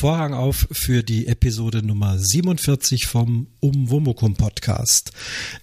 [0.00, 5.12] Vorhang auf für die Episode Nummer 47 vom Umwomukum Podcast.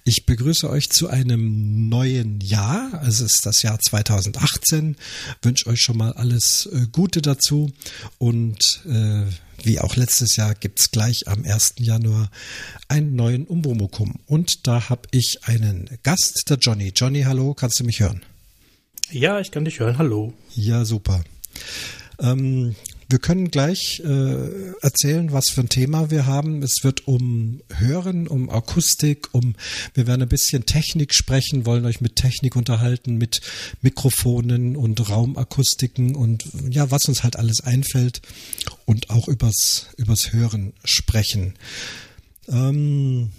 [0.04, 3.02] Ich begrüße euch zu einem neuen Jahr.
[3.04, 4.94] Es ist das Jahr 2018.
[5.42, 7.72] Wünsche euch schon mal alles äh, Gute dazu
[8.18, 9.24] und äh,
[9.64, 11.74] wie auch letztes Jahr gibt es gleich am 1.
[11.78, 12.30] Januar
[12.86, 14.20] einen neuen Umwomukum.
[14.26, 16.92] Und da habe ich einen Gast, der Johnny.
[16.94, 18.22] Johnny, hallo, kannst du mich hören?
[19.10, 19.98] Ja, ich kann dich hören.
[19.98, 20.32] Hallo.
[20.54, 21.24] Ja, super.
[22.20, 22.76] Ähm,
[23.08, 26.62] wir können gleich äh, erzählen, was für ein Thema wir haben.
[26.62, 29.54] Es wird um Hören, um Akustik, um
[29.94, 33.40] wir werden ein bisschen Technik sprechen, wollen euch mit Technik unterhalten, mit
[33.80, 38.20] Mikrofonen und Raumakustiken und ja, was uns halt alles einfällt
[38.84, 41.54] und auch übers übers Hören sprechen.
[42.48, 43.30] Ähm,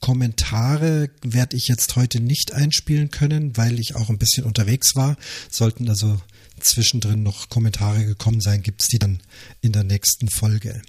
[0.00, 5.18] Kommentare werde ich jetzt heute nicht einspielen können, weil ich auch ein bisschen unterwegs war.
[5.50, 6.18] Sollten also
[6.60, 9.20] zwischendrin noch Kommentare gekommen sein, gibt es die dann
[9.60, 10.82] in der nächsten Folge.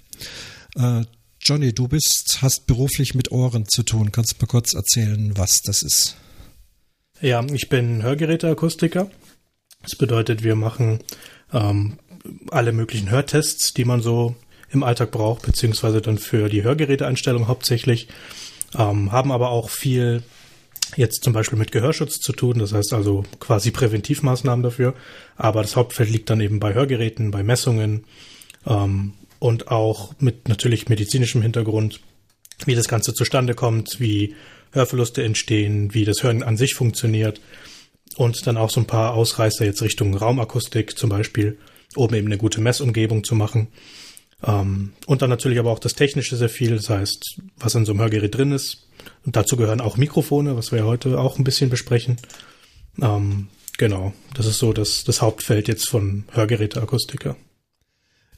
[0.76, 1.04] Äh,
[1.42, 4.12] Johnny, du bist, hast beruflich mit Ohren zu tun.
[4.12, 6.16] Kannst du mal kurz erzählen, was das ist?
[7.20, 9.10] Ja, ich bin Hörgeräteakustiker.
[9.82, 11.00] Das bedeutet, wir machen
[11.52, 11.98] ähm,
[12.50, 14.36] alle möglichen Hörtests, die man so
[14.70, 18.08] im Alltag braucht, beziehungsweise dann für die Hörgeräteeinstellung hauptsächlich.
[18.76, 20.22] Ähm, haben aber auch viel
[20.96, 24.94] jetzt zum Beispiel mit Gehörschutz zu tun, das heißt also quasi Präventivmaßnahmen dafür.
[25.36, 28.04] Aber das Hauptfeld liegt dann eben bei Hörgeräten, bei Messungen
[28.66, 32.00] ähm, und auch mit natürlich medizinischem Hintergrund,
[32.66, 34.34] wie das Ganze zustande kommt, wie
[34.72, 37.40] Hörverluste entstehen, wie das Hören an sich funktioniert
[38.16, 41.58] und dann auch so ein paar Ausreißer jetzt Richtung Raumakustik zum Beispiel,
[41.96, 43.68] um eben eine gute Messumgebung zu machen.
[44.44, 47.92] Ähm, und dann natürlich aber auch das Technische sehr viel, das heißt, was in so
[47.92, 48.86] einem Hörgerät drin ist,
[49.24, 52.16] und dazu gehören auch Mikrofone, was wir heute auch ein bisschen besprechen.
[53.00, 53.48] Ähm,
[53.78, 57.36] genau, das ist so das, das Hauptfeld jetzt von Hörgeräteakustiker.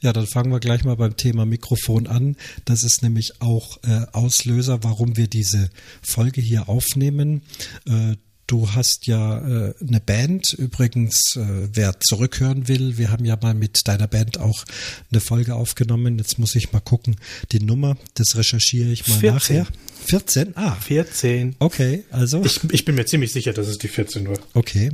[0.00, 2.36] Ja, dann fangen wir gleich mal beim Thema Mikrofon an.
[2.64, 5.70] Das ist nämlich auch äh, Auslöser, warum wir diese
[6.02, 7.42] Folge hier aufnehmen.
[7.86, 8.16] Äh,
[8.52, 10.52] Du hast ja äh, eine Band.
[10.52, 14.66] Übrigens, äh, wer zurückhören will, wir haben ja mal mit deiner Band auch
[15.10, 16.18] eine Folge aufgenommen.
[16.18, 17.16] Jetzt muss ich mal gucken.
[17.52, 19.56] Die Nummer, das recherchiere ich mal 14.
[19.56, 19.66] nachher.
[20.04, 20.52] 14?
[20.54, 20.74] Ah.
[20.74, 21.56] 14.
[21.60, 22.44] Okay, also.
[22.44, 24.36] Ich, ich bin mir ziemlich sicher, dass es die 14 war.
[24.52, 24.90] Okay.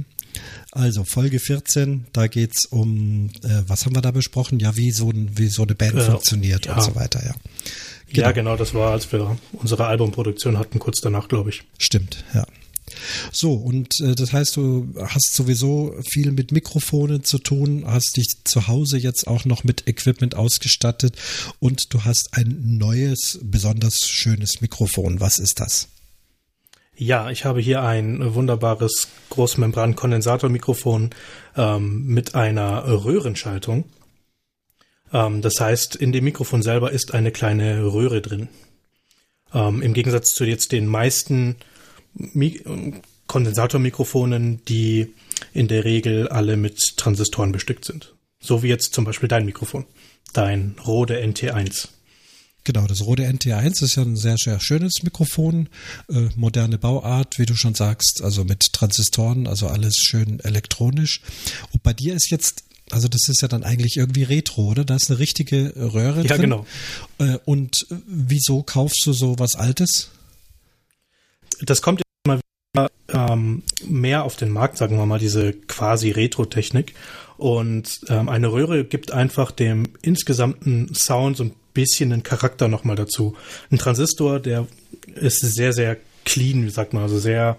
[0.70, 4.60] Also Folge 14, da geht's um, äh, was haben wir da besprochen?
[4.60, 6.76] Ja, wie so, ein, wie so eine Band äh, funktioniert ja.
[6.76, 7.34] und so weiter, ja.
[8.10, 8.26] Genau.
[8.26, 11.64] Ja, genau, das war, als wir unsere Albumproduktion hatten, kurz danach, glaube ich.
[11.76, 12.46] Stimmt, ja.
[13.32, 18.44] So, und äh, das heißt, du hast sowieso viel mit Mikrofonen zu tun, hast dich
[18.44, 21.16] zu Hause jetzt auch noch mit Equipment ausgestattet
[21.60, 25.20] und du hast ein neues, besonders schönes Mikrofon.
[25.20, 25.88] Was ist das?
[27.00, 31.10] Ja, ich habe hier ein wunderbares Großmembran-Kondensatormikrofon
[31.56, 33.84] ähm, mit einer Röhrenschaltung.
[35.12, 38.48] Ähm, das heißt, in dem Mikrofon selber ist eine kleine Röhre drin.
[39.54, 41.56] Ähm, Im Gegensatz zu jetzt den meisten
[42.18, 42.60] Mi
[43.26, 45.14] Kondensatormikrofonen, die
[45.52, 48.14] in der Regel alle mit Transistoren bestückt sind.
[48.40, 49.84] So wie jetzt zum Beispiel dein Mikrofon,
[50.32, 51.88] dein Rode NT1.
[52.64, 55.68] Genau, das Rode NT1 ist ja ein sehr, sehr schönes Mikrofon,
[56.08, 61.20] äh, moderne Bauart, wie du schon sagst, also mit Transistoren, also alles schön elektronisch.
[61.72, 64.82] Und bei dir ist jetzt also das ist ja dann eigentlich irgendwie Retro, oder?
[64.82, 66.28] Da ist eine richtige Röhre ja, drin.
[66.28, 66.66] Ja, genau.
[67.18, 70.08] Äh, und wieso kaufst du so was Altes?
[71.60, 72.00] Das kommt
[73.12, 76.94] ähm, mehr auf den Markt, sagen wir mal, diese quasi Retro-Technik.
[77.36, 82.96] Und ähm, eine Röhre gibt einfach dem insgesamten Sound so ein bisschen einen Charakter nochmal
[82.96, 83.36] dazu.
[83.70, 84.66] Ein Transistor, der
[85.14, 87.56] ist sehr, sehr clean, wie sagt man, also sehr,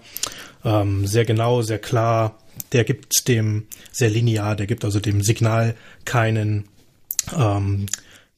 [0.64, 2.38] ähm, sehr genau, sehr klar.
[2.72, 5.74] Der gibt dem sehr linear, der gibt also dem Signal
[6.04, 6.68] keinen,
[7.36, 7.86] ähm,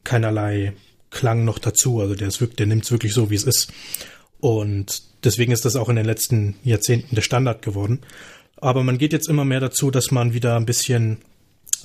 [0.05, 0.75] keinerlei
[1.11, 2.01] Klang noch dazu.
[2.01, 3.71] Also der der nimmt es wirklich so, wie es ist.
[4.41, 8.01] Und deswegen ist das auch in den letzten Jahrzehnten der Standard geworden.
[8.57, 11.19] Aber man geht jetzt immer mehr dazu, dass man wieder ein bisschen,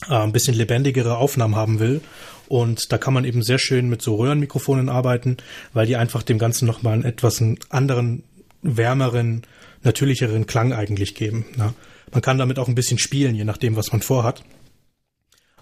[0.10, 2.02] äh, ein bisschen lebendigere Aufnahmen haben will.
[2.48, 5.38] Und da kann man eben sehr schön mit so Röhrenmikrofonen arbeiten,
[5.74, 8.24] weil die einfach dem Ganzen nochmal einen etwas anderen,
[8.62, 9.44] wärmeren,
[9.84, 11.46] natürlicheren Klang eigentlich geben.
[11.58, 11.74] Ja.
[12.12, 14.44] Man kann damit auch ein bisschen spielen, je nachdem, was man vorhat.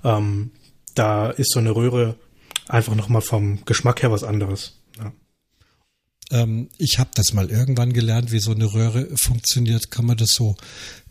[0.03, 0.51] Ähm,
[0.93, 2.15] da ist so eine Röhre
[2.67, 4.79] einfach nochmal vom Geschmack her was anderes.
[4.97, 5.11] Ja.
[6.31, 9.91] Ähm, ich habe das mal irgendwann gelernt, wie so eine Röhre funktioniert.
[9.91, 10.55] Kann man das so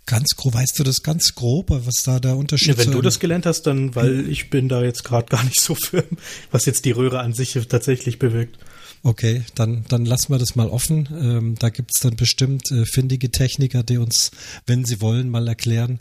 [0.07, 2.79] ganz grob, weißt du das ganz grob, was da der Unterschied ist?
[2.79, 4.31] Ja, wenn du das gelernt hast, dann, weil hm.
[4.31, 6.19] ich bin da jetzt gerade gar nicht so firm,
[6.51, 8.59] was jetzt die Röhre an sich tatsächlich bewirkt.
[9.03, 11.09] Okay, dann, dann lassen wir das mal offen.
[11.13, 14.31] Ähm, da gibt's dann bestimmt äh, findige Techniker, die uns,
[14.67, 16.01] wenn sie wollen, mal erklären,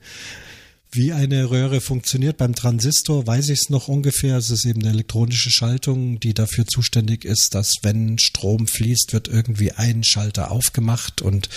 [0.95, 4.37] Wie eine Röhre funktioniert beim Transistor, weiß ich es noch ungefähr.
[4.37, 9.27] Es ist eben eine elektronische Schaltung, die dafür zuständig ist, dass wenn Strom fließt, wird
[9.27, 11.49] irgendwie ein Schalter aufgemacht und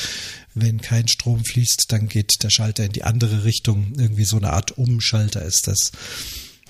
[0.54, 3.92] wenn kein Strom fließt, dann geht der Schalter in die andere Richtung.
[3.98, 5.92] Irgendwie so eine Art Umschalter ist das.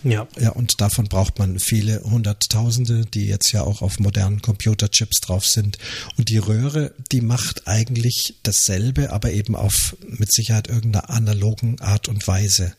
[0.02, 0.28] Ja.
[0.38, 5.46] Ja, und davon braucht man viele Hunderttausende, die jetzt ja auch auf modernen Computerchips drauf
[5.46, 5.78] sind.
[6.16, 12.08] Und die Röhre, die macht eigentlich dasselbe, aber eben auf mit Sicherheit irgendeiner analogen Art
[12.08, 12.74] und Weise.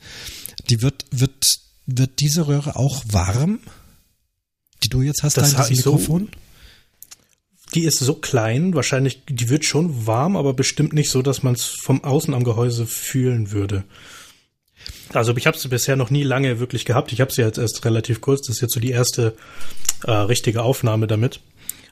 [0.70, 3.60] Die wird, wird, wird diese Röhre auch warm?
[4.84, 6.30] Die du jetzt hast, das dein Mikrofon?
[6.32, 6.40] So,
[7.74, 11.56] die ist so klein, wahrscheinlich, die wird schon warm, aber bestimmt nicht so, dass man
[11.56, 13.84] es vom Außen am Gehäuse fühlen würde.
[15.14, 17.12] Also ich habe sie bisher noch nie lange wirklich gehabt.
[17.12, 18.48] Ich habe sie jetzt erst relativ kurz.
[18.48, 19.36] Das ist jetzt so die erste
[20.04, 21.40] äh, richtige Aufnahme damit.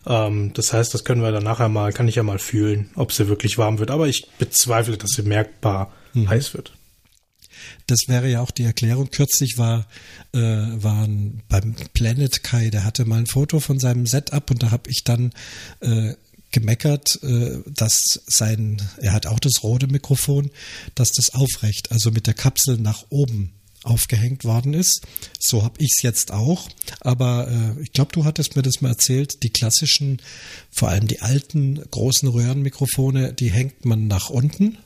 [0.05, 3.11] Ähm, das heißt, das können wir dann nachher mal, kann ich ja mal fühlen, ob
[3.11, 3.91] sie wirklich warm wird.
[3.91, 6.29] Aber ich bezweifle, dass sie merkbar hm.
[6.29, 6.73] heiß wird.
[7.87, 9.09] Das wäre ja auch die Erklärung.
[9.11, 9.87] Kürzlich war
[10.33, 14.71] äh, waren beim Planet Kai, der hatte mal ein Foto von seinem Setup und da
[14.71, 15.31] habe ich dann
[15.81, 16.13] äh,
[16.55, 20.49] gemeckert, äh, dass sein, er hat auch das rote Mikrofon,
[20.95, 23.51] dass das aufrecht, also mit der Kapsel nach oben
[23.83, 25.01] aufgehängt worden ist.
[25.37, 26.69] So habe ich es jetzt auch.
[27.01, 30.21] Aber äh, ich glaube, du hattest mir das mal erzählt, die klassischen,
[30.71, 34.77] vor allem die alten großen Röhrenmikrofone, die hängt man nach unten,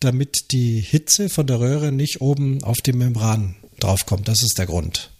[0.00, 4.28] damit die Hitze von der Röhre nicht oben auf die Membran draufkommt.
[4.28, 5.10] Das ist der Grund.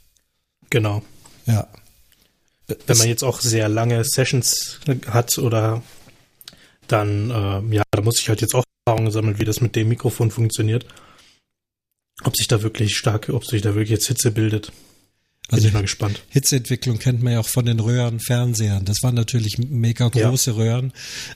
[0.69, 1.03] Genau.
[1.47, 1.69] Ja.
[2.67, 5.83] Wenn man jetzt auch sehr lange Sessions hat oder
[6.89, 9.89] dann, äh, ja, da muss ich halt jetzt auch Erfahrungen sammeln, wie das mit dem
[9.89, 10.87] Mikrofon funktioniert.
[12.23, 14.73] Ob sich da wirklich stark, ob sich da wirklich jetzt Hitze bildet.
[15.49, 16.23] Bin also ich mal gespannt.
[16.31, 18.87] Hitzeentwicklung kennt man ja auch von den Röhrenfernsehern.
[18.87, 20.57] Das waren natürlich mega große ja.
[20.57, 20.93] Röhren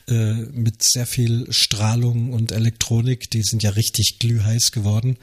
[0.07, 3.29] äh, mit sehr viel Strahlung und Elektronik.
[3.29, 5.17] Die sind ja richtig glühheiß geworden.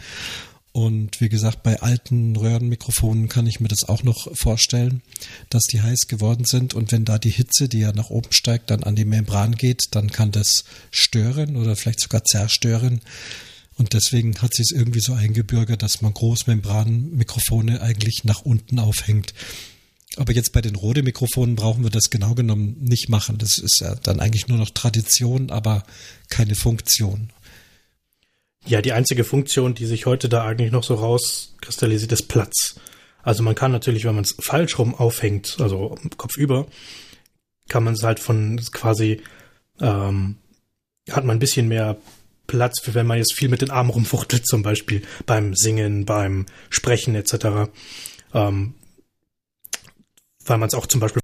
[0.76, 5.00] Und wie gesagt, bei alten Röhrenmikrofonen kann ich mir das auch noch vorstellen,
[5.49, 6.75] dass die heiß geworden sind.
[6.75, 9.84] Und wenn da die Hitze, die ja nach oben steigt, dann an die Membran geht,
[9.93, 13.00] dann kann das stören oder vielleicht sogar zerstören.
[13.78, 19.32] Und deswegen hat sich es irgendwie so eingebürgert, dass man Großmembranmikrofone eigentlich nach unten aufhängt.
[20.17, 23.38] Aber jetzt bei den Rode-Mikrofonen brauchen wir das genau genommen nicht machen.
[23.38, 25.84] Das ist ja dann eigentlich nur noch Tradition, aber
[26.28, 27.31] keine Funktion.
[28.66, 32.80] Ja, die einzige Funktion, die sich heute da eigentlich noch so rauskristallisiert, ist Platz.
[33.22, 36.66] Also man kann natürlich, wenn man es falsch rum aufhängt, also kopfüber,
[37.68, 39.22] kann man es halt von quasi,
[39.80, 40.36] ähm,
[41.10, 41.96] hat man ein bisschen mehr
[42.48, 46.46] Platz, für wenn man jetzt viel mit den Armen rumfuchtelt, zum Beispiel beim Singen, beim
[46.68, 47.70] Sprechen etc.
[48.34, 48.74] Ähm,
[50.44, 51.22] weil man es auch zum Beispiel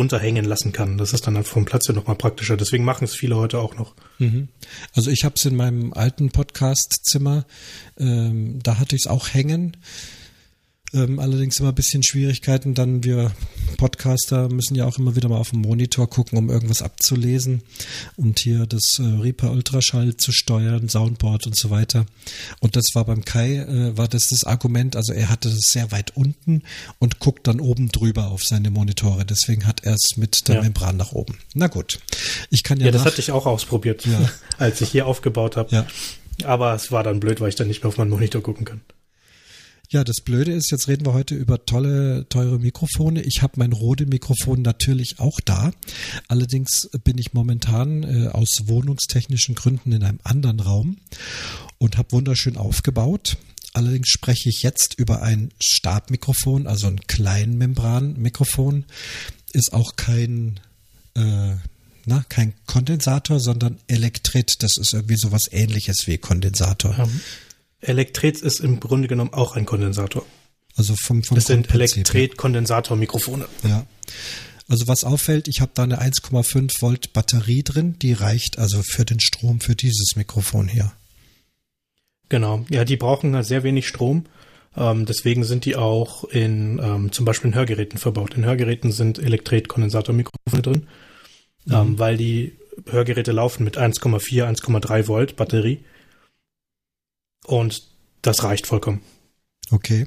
[0.00, 0.96] runterhängen lassen kann.
[0.96, 2.56] Das ist dann halt vom Platz her nochmal praktischer.
[2.56, 3.94] Deswegen machen es viele heute auch noch.
[4.18, 4.48] Mhm.
[4.94, 7.44] Also ich habe es in meinem alten Podcast-Zimmer,
[7.98, 9.76] ähm, da hatte ich es auch hängen.
[10.92, 12.74] Ähm, allerdings immer ein bisschen Schwierigkeiten.
[12.74, 13.32] Dann wir
[13.76, 17.62] Podcaster müssen ja auch immer wieder mal auf den Monitor gucken, um irgendwas abzulesen
[18.16, 22.06] und hier das äh, Reaper Ultraschall zu steuern, Soundboard und so weiter.
[22.58, 24.96] Und das war beim Kai, äh, war das das Argument.
[24.96, 26.62] Also er hatte das sehr weit unten
[26.98, 29.24] und guckt dann oben drüber auf seine Monitore.
[29.24, 30.62] Deswegen hat er es mit der ja.
[30.62, 31.38] Membran nach oben.
[31.54, 32.00] Na gut.
[32.50, 32.86] Ich kann ja.
[32.86, 34.30] Ja, das hatte ich auch ausprobiert, ja.
[34.58, 35.74] als ich hier aufgebaut habe.
[35.74, 35.86] Ja.
[36.44, 38.80] Aber es war dann blöd, weil ich dann nicht mehr auf meinen Monitor gucken kann.
[39.92, 43.22] Ja, das Blöde ist, jetzt reden wir heute über tolle, teure Mikrofone.
[43.22, 45.72] Ich habe mein Rode-Mikrofon natürlich auch da.
[46.28, 50.98] Allerdings bin ich momentan äh, aus wohnungstechnischen Gründen in einem anderen Raum
[51.78, 53.36] und habe wunderschön aufgebaut.
[53.72, 58.84] Allerdings spreche ich jetzt über ein Stabmikrofon, also ein Kleinmembran-Mikrofon.
[59.52, 60.60] Ist auch kein
[61.14, 61.56] äh,
[62.06, 64.62] na, kein Kondensator, sondern Elektrit.
[64.62, 66.96] Das ist irgendwie sowas ähnliches wie Kondensator.
[66.96, 67.20] Ähm,
[67.80, 70.24] Elektret ist im Grunde genommen auch ein Kondensator.
[70.76, 73.46] Also vom, vom Das sind Elektret-Kondensator-Mikrofone.
[73.64, 73.86] Ja.
[74.68, 79.04] Also was auffällt, ich habe da eine 1,5 Volt Batterie drin, die reicht also für
[79.04, 80.92] den Strom für dieses Mikrofon hier.
[82.28, 84.26] Genau, ja, die brauchen halt sehr wenig Strom.
[84.76, 88.34] Ähm, deswegen sind die auch in ähm, zum Beispiel in Hörgeräten verbaut.
[88.34, 90.86] In Hörgeräten sind Elektret-Kondensator-Mikrofone drin,
[91.64, 91.74] mhm.
[91.74, 92.56] ähm, weil die
[92.88, 95.84] Hörgeräte laufen mit 1,4, 1,3 Volt Batterie.
[97.46, 97.82] Und
[98.22, 99.02] das reicht vollkommen.
[99.70, 100.06] Okay.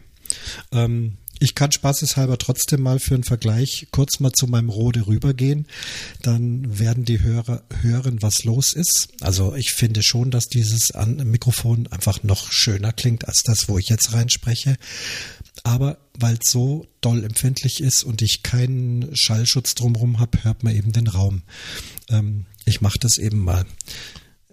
[0.72, 5.68] Ähm, ich kann spaßeshalber trotzdem mal für einen Vergleich kurz mal zu meinem Rode rübergehen.
[6.22, 9.10] Dann werden die Hörer hören, was los ist.
[9.20, 13.90] Also ich finde schon, dass dieses Mikrofon einfach noch schöner klingt als das, wo ich
[13.90, 14.78] jetzt reinspreche.
[15.64, 20.74] Aber weil es so doll empfindlich ist und ich keinen Schallschutz drumherum habe, hört man
[20.74, 21.42] eben den Raum.
[22.10, 23.66] Ähm, ich mache das eben mal.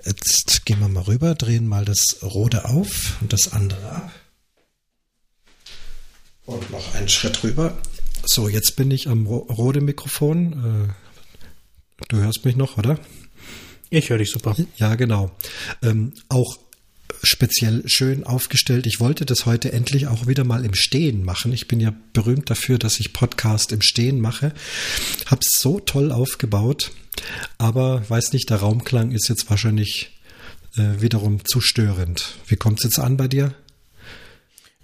[0.04, 4.12] Jetzt gehen wir mal rüber, drehen mal das rote auf und das andere ab.
[6.46, 7.76] Und noch einen Schritt rüber.
[8.24, 10.88] So, jetzt bin ich am rote Mikrofon.
[10.88, 12.98] Äh, du hörst mich noch, oder?
[13.90, 14.56] Ich höre dich super.
[14.76, 15.30] Ja, genau.
[15.82, 16.58] Ähm, auch
[17.22, 18.86] speziell schön aufgestellt.
[18.86, 21.52] Ich wollte das heute endlich auch wieder mal im Stehen machen.
[21.52, 24.52] Ich bin ja berühmt dafür, dass ich Podcast im Stehen mache.
[25.26, 26.92] Hab's so toll aufgebaut,
[27.58, 30.18] aber weiß nicht, der Raumklang ist jetzt wahrscheinlich
[30.76, 32.36] äh, wiederum zu störend.
[32.46, 33.54] Wie kommt's jetzt an bei dir?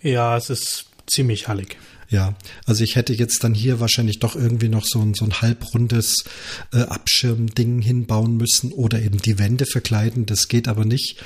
[0.02, 1.76] Ja, es ist ziemlich hallig.
[2.08, 2.36] Ja,
[2.66, 6.24] also ich hätte jetzt dann hier wahrscheinlich doch irgendwie noch so ein, so ein halbrundes
[6.72, 10.24] äh, Abschirmding hinbauen müssen oder eben die Wände verkleiden.
[10.26, 11.18] Das geht aber nicht,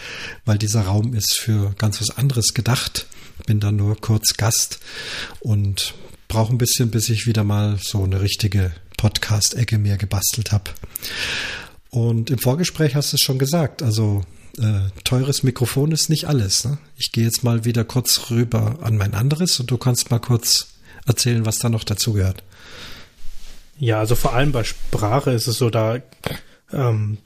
[0.44, 3.06] weil dieser Raum ist für ganz was anderes gedacht.
[3.46, 4.80] Bin da nur kurz Gast
[5.40, 5.94] und
[6.28, 10.70] brauche ein bisschen, bis ich wieder mal so eine richtige Podcast-Ecke mir gebastelt habe.
[11.90, 14.22] Und im Vorgespräch hast du es schon gesagt, also
[14.58, 16.64] äh, teures Mikrofon ist nicht alles.
[16.64, 16.78] Ne?
[16.96, 20.74] Ich gehe jetzt mal wieder kurz rüber an mein anderes und du kannst mal kurz
[21.06, 22.42] erzählen, was da noch dazu gehört.
[23.78, 25.98] Ja, also vor allem bei Sprache ist es so, da
[26.72, 27.18] ähm,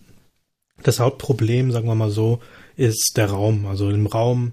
[0.82, 2.40] das Hauptproblem, sagen wir mal so,
[2.76, 3.66] ist der Raum.
[3.66, 4.52] Also im Raum,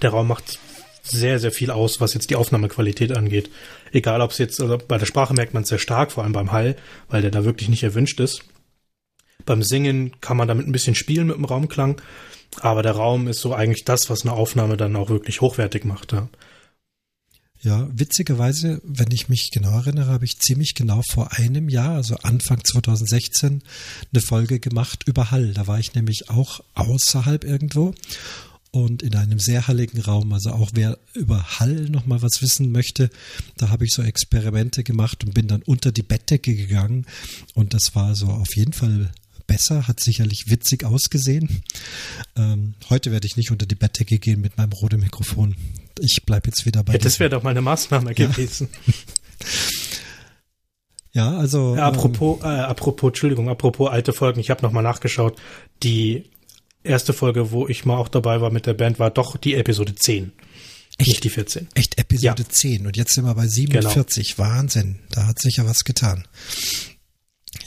[0.00, 0.58] der Raum macht
[1.02, 3.50] sehr, sehr viel aus, was jetzt die Aufnahmequalität angeht.
[3.92, 6.32] Egal, ob es jetzt, also bei der Sprache merkt man es sehr stark, vor allem
[6.32, 6.76] beim Hall,
[7.08, 8.44] weil der da wirklich nicht erwünscht ist.
[9.46, 12.00] Beim Singen kann man damit ein bisschen spielen mit dem Raumklang,
[12.60, 16.12] aber der Raum ist so eigentlich das, was eine Aufnahme dann auch wirklich hochwertig macht.
[16.12, 16.28] Ja.
[17.64, 22.16] Ja, witzigerweise, wenn ich mich genau erinnere, habe ich ziemlich genau vor einem Jahr, also
[22.16, 23.62] Anfang 2016,
[24.12, 25.54] eine Folge gemacht über Hall.
[25.54, 27.94] Da war ich nämlich auch außerhalb irgendwo
[28.72, 30.32] und in einem sehr halligen Raum.
[30.32, 33.10] Also auch wer über Hall nochmal was wissen möchte,
[33.58, 37.06] da habe ich so Experimente gemacht und bin dann unter die Bettdecke gegangen
[37.54, 39.12] und das war so auf jeden Fall
[39.46, 41.62] besser, hat sicherlich witzig ausgesehen.
[42.36, 45.56] Ähm, heute werde ich nicht unter die Bettdecke gehen mit meinem roten Mikrofon
[46.02, 46.94] ich bleibe jetzt wieder bei.
[46.94, 48.68] Ja, das wäre doch mal eine Maßnahme gewesen.
[51.14, 51.76] Ja, also.
[51.76, 55.38] Ja, apropos, ähm, äh, apropos, Entschuldigung, apropos alte Folgen, ich habe nochmal nachgeschaut.
[55.82, 56.30] Die
[56.84, 59.94] erste Folge, wo ich mal auch dabei war mit der Band, war doch die Episode
[59.94, 60.32] 10.
[60.96, 61.08] Echt?
[61.08, 61.68] Nicht die 14.
[61.74, 62.48] Echt Episode ja.
[62.48, 62.86] 10.
[62.86, 64.36] Und jetzt sind wir bei 47.
[64.36, 64.48] Genau.
[64.48, 65.00] Wahnsinn.
[65.10, 66.26] Da hat sich ja was getan.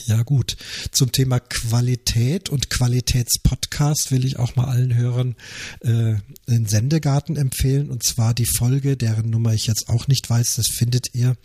[0.07, 0.57] Ja gut,
[0.91, 5.35] zum Thema Qualität und Qualitätspodcast will ich auch mal allen Hörern
[5.81, 6.15] äh,
[6.47, 10.67] den Sendegarten empfehlen und zwar die Folge, deren Nummer ich jetzt auch nicht weiß, das
[10.67, 11.35] findet ihr,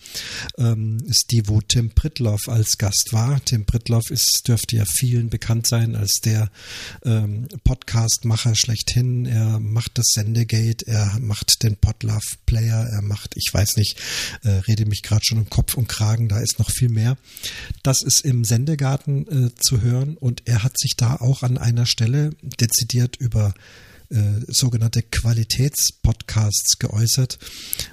[0.59, 3.43] ähm, ist die, wo Tim Pritloff als Gast war.
[3.45, 6.51] Tim Pritloff ist, dürfte ja vielen bekannt sein als der
[7.05, 9.27] ähm, Podcastmacher schlechthin.
[9.27, 13.99] Er macht das Sendegate, er macht den Podlove Player, er macht, ich weiß nicht,
[14.45, 17.17] äh, rede mich gerade schon um Kopf und Kragen, da ist noch viel mehr.
[17.83, 21.85] Das ist im Sendegarten äh, zu hören und er hat sich da auch an einer
[21.85, 23.55] Stelle dezidiert über
[24.09, 27.39] äh, sogenannte Qualitätspodcasts geäußert.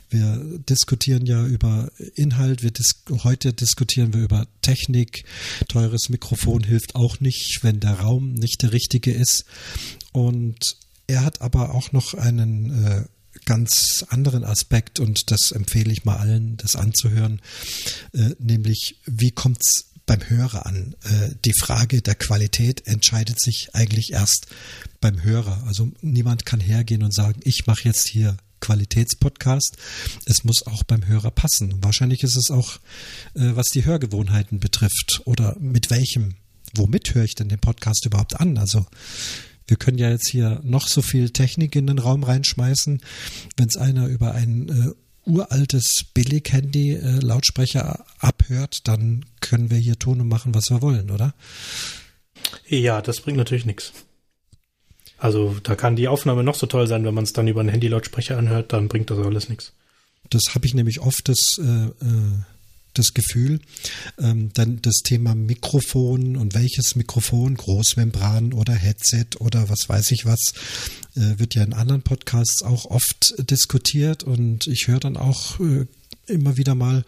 [0.10, 5.26] Wir diskutieren ja über Inhalt, wir dis heute diskutieren wir über Technik.
[5.68, 9.46] Teures Mikrofon hilft auch nicht, wenn der Raum nicht der richtige ist.
[10.12, 10.78] Und
[11.08, 13.06] er hat aber auch noch einen äh,
[13.46, 17.42] ganz anderen Aspekt und das empfehle ich mal allen, das anzuhören,
[18.14, 20.96] äh, nämlich wie kommt es beim Hörer an.
[21.04, 24.48] Äh, die Frage der Qualität entscheidet sich eigentlich erst
[25.00, 25.64] beim Hörer.
[25.68, 29.78] Also niemand kann hergehen und sagen, ich mache jetzt hier Qualitätspodcast.
[30.26, 31.76] Es muss auch beim Hörer passen.
[31.84, 32.78] Wahrscheinlich ist es auch,
[33.36, 36.36] äh, was die Hörgewohnheiten betrifft oder mit welchem,
[36.74, 38.58] womit höre ich denn den Podcast überhaupt an?
[38.58, 38.88] Also
[39.68, 43.02] wir können ja jetzt hier noch so viel Technik in den Raum reinschmeißen.
[43.58, 44.94] Wenn es einer über ein äh,
[45.28, 51.34] uraltes Billig-Handy-Lautsprecher abhört, dann können wir hier tun und machen, was wir wollen, oder?
[52.68, 53.94] Ja, das bringt natürlich nichts.
[55.18, 57.70] Also da kann die Aufnahme noch so toll sein, wenn man es dann über einen
[57.70, 59.74] Handy-Lautsprecher anhört, dann bringt das alles nichts.
[60.30, 62.42] Das habe ich nämlich oft das, äh, äh
[62.94, 63.60] das Gefühl,
[64.18, 70.26] ähm, dann das Thema Mikrofon und welches Mikrofon, Großmembran oder Headset oder was weiß ich
[70.26, 70.54] was,
[71.16, 75.86] äh, wird ja in anderen Podcasts auch oft diskutiert und ich höre dann auch äh,
[76.28, 77.06] immer wieder mal,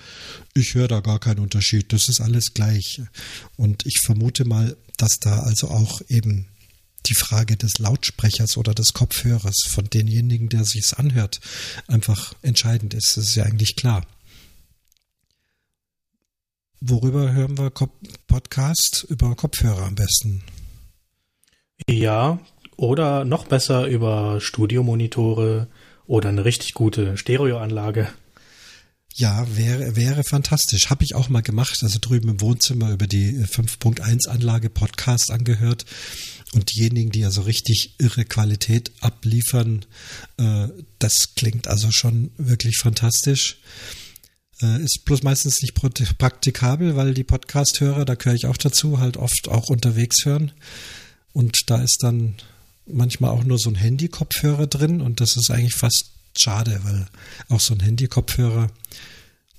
[0.54, 3.02] ich höre da gar keinen Unterschied, das ist alles gleich.
[3.58, 6.48] Und ich vermute mal, dass da also auch eben
[7.06, 11.40] die Frage des Lautsprechers oder des Kopfhörers von denjenigen, der sich's anhört,
[11.88, 13.18] einfach entscheidend ist.
[13.18, 14.06] Das ist ja eigentlich klar.
[16.82, 17.72] Worüber hören wir
[18.28, 19.06] Podcast?
[19.10, 20.44] Über Kopfhörer am besten.
[21.90, 22.40] Ja,
[22.78, 25.68] oder noch besser über Studiomonitore
[26.08, 28.08] oder eine richtig gute Stereoanlage.
[29.16, 30.90] Ja, wäre, wäre fantastisch.
[30.90, 31.80] Habe ich auch mal gemacht.
[31.82, 35.86] Also drüben im Wohnzimmer über die 5.1 Anlage Podcast angehört.
[36.54, 39.86] Und diejenigen, die also richtig irre Qualität abliefern,
[40.38, 43.60] äh, das klingt also schon wirklich fantastisch.
[44.62, 49.18] Äh, ist bloß meistens nicht praktikabel, weil die Podcast-Hörer, da gehöre ich auch dazu, halt
[49.18, 50.52] oft auch unterwegs hören.
[51.34, 52.36] Und da ist dann
[52.86, 57.08] manchmal auch nur so ein Handy-Kopfhörer drin und das ist eigentlich fast schade, weil
[57.50, 58.70] auch so ein Handy-Kopfhörer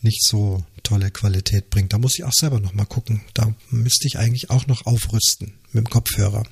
[0.03, 1.93] nicht so tolle Qualität bringt.
[1.93, 3.23] Da muss ich auch selber noch mal gucken.
[3.35, 6.45] Da müsste ich eigentlich auch noch aufrüsten mit dem Kopfhörer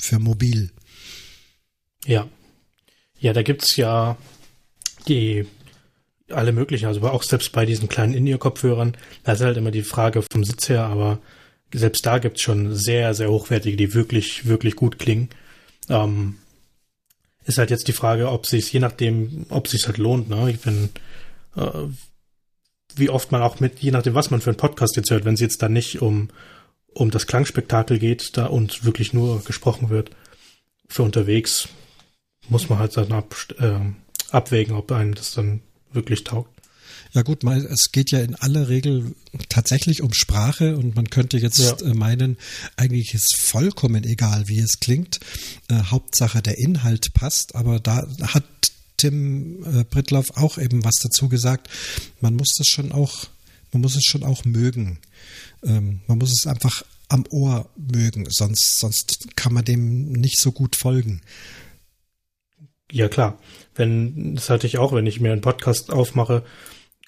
[0.00, 0.70] für mobil.
[2.06, 2.28] Ja.
[3.18, 4.16] Ja, da gibt's ja
[5.08, 5.46] die
[6.30, 10.22] alle möglichen, also auch selbst bei diesen kleinen In-Ear-Kopfhörern, da ist halt immer die Frage
[10.22, 11.20] vom Sitz her, aber
[11.72, 15.28] selbst da gibt's schon sehr, sehr hochwertige, die wirklich, wirklich gut klingen.
[15.88, 16.36] Ähm,
[17.44, 20.50] ist halt jetzt die Frage, ob sich je nachdem, ob sich halt lohnt, ne?
[20.50, 20.90] Ich bin,
[21.56, 21.88] äh,
[22.96, 25.34] wie oft man auch mit, je nachdem, was man für einen Podcast jetzt hört, wenn
[25.34, 26.28] es jetzt dann nicht um
[26.94, 30.10] um das Klangspektakel geht da und wirklich nur gesprochen wird,
[30.88, 31.68] für unterwegs
[32.48, 33.80] muss man halt dann ab, äh,
[34.30, 35.60] abwägen, ob einem das dann
[35.92, 36.53] wirklich taugt.
[37.12, 39.14] Ja gut, mal, es geht ja in aller Regel
[39.48, 41.76] tatsächlich um Sprache und man könnte jetzt ja.
[41.80, 42.36] Äh, meinen,
[42.76, 45.20] eigentlich ist vollkommen egal, wie es klingt.
[45.68, 48.44] Äh, Hauptsache der Inhalt passt, aber da hat
[48.96, 51.68] Tim äh, Brittloff auch eben was dazu gesagt.
[52.20, 53.26] Man muss das schon auch,
[53.72, 54.98] man muss es schon auch mögen.
[55.62, 60.52] Ähm, man muss es einfach am Ohr mögen, sonst, sonst kann man dem nicht so
[60.52, 61.20] gut folgen.
[62.90, 63.38] Ja, klar.
[63.74, 66.44] Wenn, das hatte ich auch, wenn ich mir einen Podcast aufmache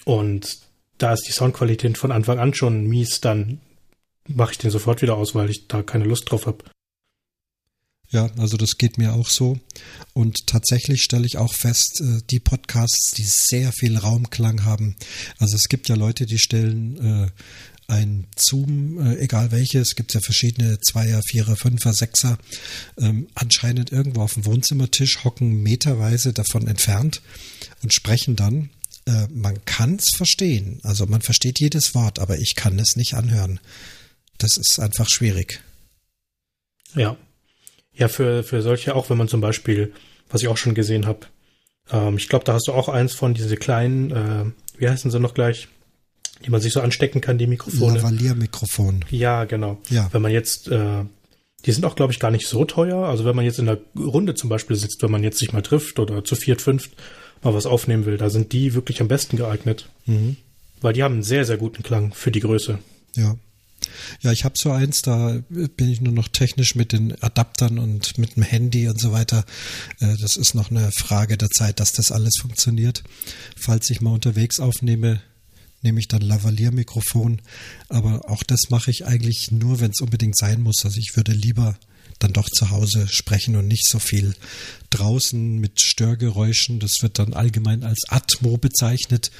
[0.06, 0.58] und
[0.98, 3.60] da ist die Soundqualität von Anfang an schon mies, dann
[4.28, 6.64] mache ich den sofort wieder aus, weil ich da keine Lust drauf habe.
[8.10, 9.58] Ja, also das geht mir auch so.
[10.12, 14.94] Und tatsächlich stelle ich auch fest, äh, die Podcasts, die sehr viel Raumklang haben.
[15.38, 20.20] Also es gibt ja Leute, die stellen äh, ein Zoom, äh, egal welches, gibt ja
[20.20, 22.38] verschiedene Zweier, Vierer, Fünfer, Sechser,
[22.96, 27.22] ähm, anscheinend irgendwo auf dem Wohnzimmertisch hocken meterweise davon entfernt
[27.82, 28.70] und sprechen dann.
[29.06, 33.14] Äh, man kann es verstehen, also man versteht jedes Wort, aber ich kann es nicht
[33.14, 33.60] anhören.
[34.38, 35.60] Das ist einfach schwierig.
[36.94, 37.16] Ja.
[37.94, 39.94] Ja, für, für solche, auch wenn man zum Beispiel,
[40.28, 41.26] was ich auch schon gesehen habe,
[41.90, 44.44] ähm, ich glaube, da hast du auch eins von diese kleinen, äh,
[44.78, 45.68] wie heißen sie noch gleich?
[46.44, 47.98] die man sich so anstecken kann, die Mikrofone.
[47.98, 49.04] Lavalier-Mikrofon.
[49.10, 49.78] Ja, genau.
[49.88, 50.08] Ja.
[50.12, 51.04] Wenn man jetzt, äh,
[51.64, 53.06] die sind auch, glaube ich, gar nicht so teuer.
[53.06, 55.62] Also wenn man jetzt in der Runde zum Beispiel sitzt, wenn man jetzt sich mal
[55.62, 56.92] trifft oder zu viert, fünft
[57.46, 59.88] mal was aufnehmen will, da sind die wirklich am besten geeignet.
[60.04, 60.36] Mhm.
[60.80, 62.78] Weil die haben einen sehr, sehr guten Klang für die Größe.
[63.14, 63.36] Ja.
[64.20, 68.18] Ja, ich habe so eins, da bin ich nur noch technisch mit den Adaptern und
[68.18, 69.44] mit dem Handy und so weiter.
[70.00, 73.04] Äh, das ist noch eine Frage der Zeit, dass das alles funktioniert.
[73.56, 75.20] Falls ich mal unterwegs aufnehme,
[75.82, 77.42] nehme ich dann Lavalier-Mikrofon.
[77.88, 80.84] Aber auch das mache ich eigentlich nur, wenn es unbedingt sein muss.
[80.84, 81.78] Also ich würde lieber
[82.18, 84.34] dann doch zu Hause sprechen und nicht so viel
[84.90, 86.78] draußen mit Störgeräuschen.
[86.80, 89.30] Das wird dann allgemein als Atmo bezeichnet.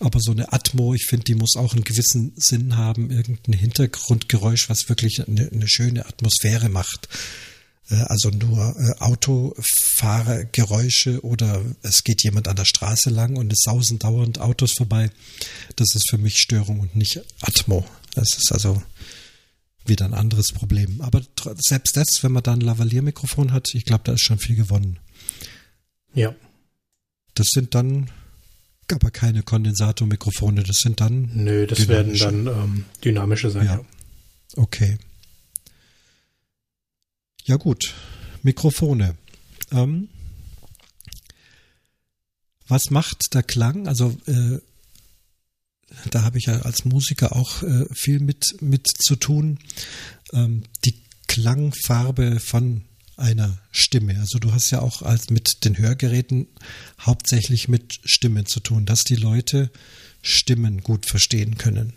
[0.00, 4.68] Aber so eine Atmo, ich finde, die muss auch einen gewissen Sinn haben, irgendein Hintergrundgeräusch,
[4.68, 7.08] was wirklich eine, eine schöne Atmosphäre macht.
[7.90, 13.60] Äh, also nur äh, Autofahrergeräusche oder es geht jemand an der Straße lang und es
[13.62, 15.10] sausen dauernd Autos vorbei.
[15.76, 17.86] Das ist für mich Störung und nicht Atmo.
[18.14, 18.82] Das ist also
[19.86, 21.00] wieder ein anderes Problem.
[21.00, 21.22] Aber
[21.58, 24.98] selbst das, wenn man da ein Lavalier-Mikrofon hat, ich glaube, da ist schon viel gewonnen.
[26.14, 26.34] Ja.
[27.34, 28.10] Das sind dann
[28.90, 31.30] aber keine Kondensatormikrofone, das sind dann.
[31.34, 33.66] Nö, das werden dann ähm, dynamische sein.
[33.66, 33.80] Ja.
[34.56, 34.98] Okay.
[37.44, 37.94] Ja gut,
[38.42, 39.16] Mikrofone.
[39.72, 40.08] Ähm,
[42.66, 43.88] was macht der Klang?
[43.88, 44.58] Also äh,
[46.10, 49.58] da habe ich ja als Musiker auch äh, viel mit, mit zu tun.
[50.32, 52.82] Ähm, die Klangfarbe von
[53.16, 54.18] einer Stimme.
[54.18, 56.48] Also du hast ja auch als mit den Hörgeräten
[57.00, 59.70] hauptsächlich mit Stimmen zu tun, dass die Leute
[60.22, 61.92] Stimmen gut verstehen können.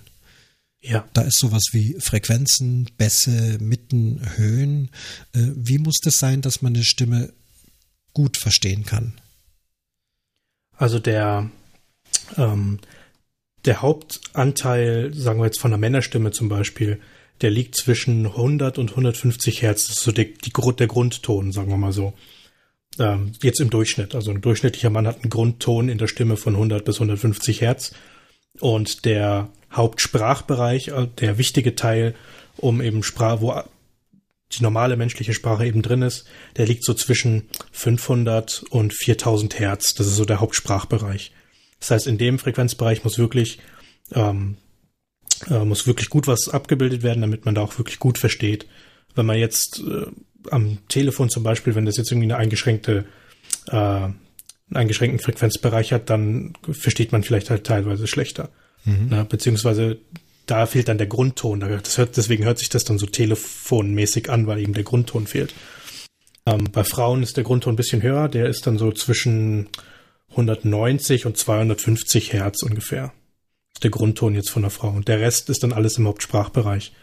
[0.79, 1.07] Ja.
[1.13, 4.89] Da ist sowas wie Frequenzen, Bässe, Mitten, Höhen.
[5.33, 7.33] Äh, wie muss das sein, dass man eine Stimme
[8.13, 9.13] gut verstehen kann?
[10.77, 11.49] Also der,
[12.37, 12.79] ähm,
[13.65, 16.99] der Hauptanteil, sagen wir jetzt von der Männerstimme zum Beispiel,
[17.41, 19.87] der liegt zwischen 100 und 150 Hertz.
[19.87, 22.13] Das ist so die, die, der Grundton, sagen wir mal so.
[22.99, 24.15] Ähm, jetzt im Durchschnitt.
[24.15, 27.93] Also ein durchschnittlicher Mann hat einen Grundton in der Stimme von 100 bis 150 Hertz.
[28.59, 32.15] Und der Hauptsprachbereich, äh, der wichtige Teil,
[32.57, 33.61] um eben Sprache, wo
[34.53, 39.93] die normale menschliche Sprache eben drin ist, der liegt so zwischen 500 und 4000 Hertz.
[39.93, 41.33] Das ist so der Hauptsprachbereich.
[41.79, 43.59] Das heißt, in dem Frequenzbereich muss wirklich
[44.13, 44.57] ähm,
[45.49, 48.65] äh, muss wirklich gut was abgebildet werden, damit man da auch wirklich gut versteht.
[49.15, 50.05] Wenn man jetzt äh,
[50.51, 53.05] am Telefon zum Beispiel, wenn das jetzt irgendwie eine eingeschränkte
[53.67, 54.09] äh,
[54.69, 58.49] einen eingeschränkten Frequenzbereich hat, dann versteht man vielleicht halt teilweise schlechter.
[58.83, 59.07] Mhm.
[59.09, 59.99] Na, beziehungsweise
[60.45, 61.63] da fehlt dann der Grundton.
[61.63, 65.53] Hört, deswegen hört sich das dann so telefonmäßig an, weil eben der Grundton fehlt.
[66.45, 68.27] Ähm, bei Frauen ist der Grundton ein bisschen höher.
[68.27, 69.69] Der ist dann so zwischen
[70.37, 73.13] 190 und 250 Hertz ungefähr.
[73.69, 74.89] Das ist der Grundton jetzt von der Frau.
[74.89, 76.93] Und der Rest ist dann alles im Hauptsprachbereich.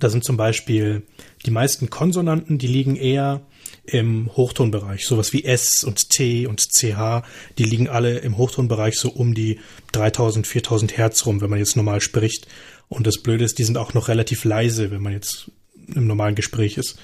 [0.00, 1.02] Da sind zum Beispiel
[1.44, 3.46] die meisten Konsonanten, die liegen eher
[3.84, 5.06] im Hochtonbereich.
[5.06, 7.22] Sowas wie S und T und CH,
[7.58, 9.60] die liegen alle im Hochtonbereich so um die
[9.92, 12.46] 3000, 4000 Hertz rum, wenn man jetzt normal spricht.
[12.88, 15.50] Und das Blöde ist, die sind auch noch relativ leise, wenn man jetzt
[15.94, 16.98] im normalen Gespräch ist.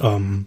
[0.00, 0.46] Ähm,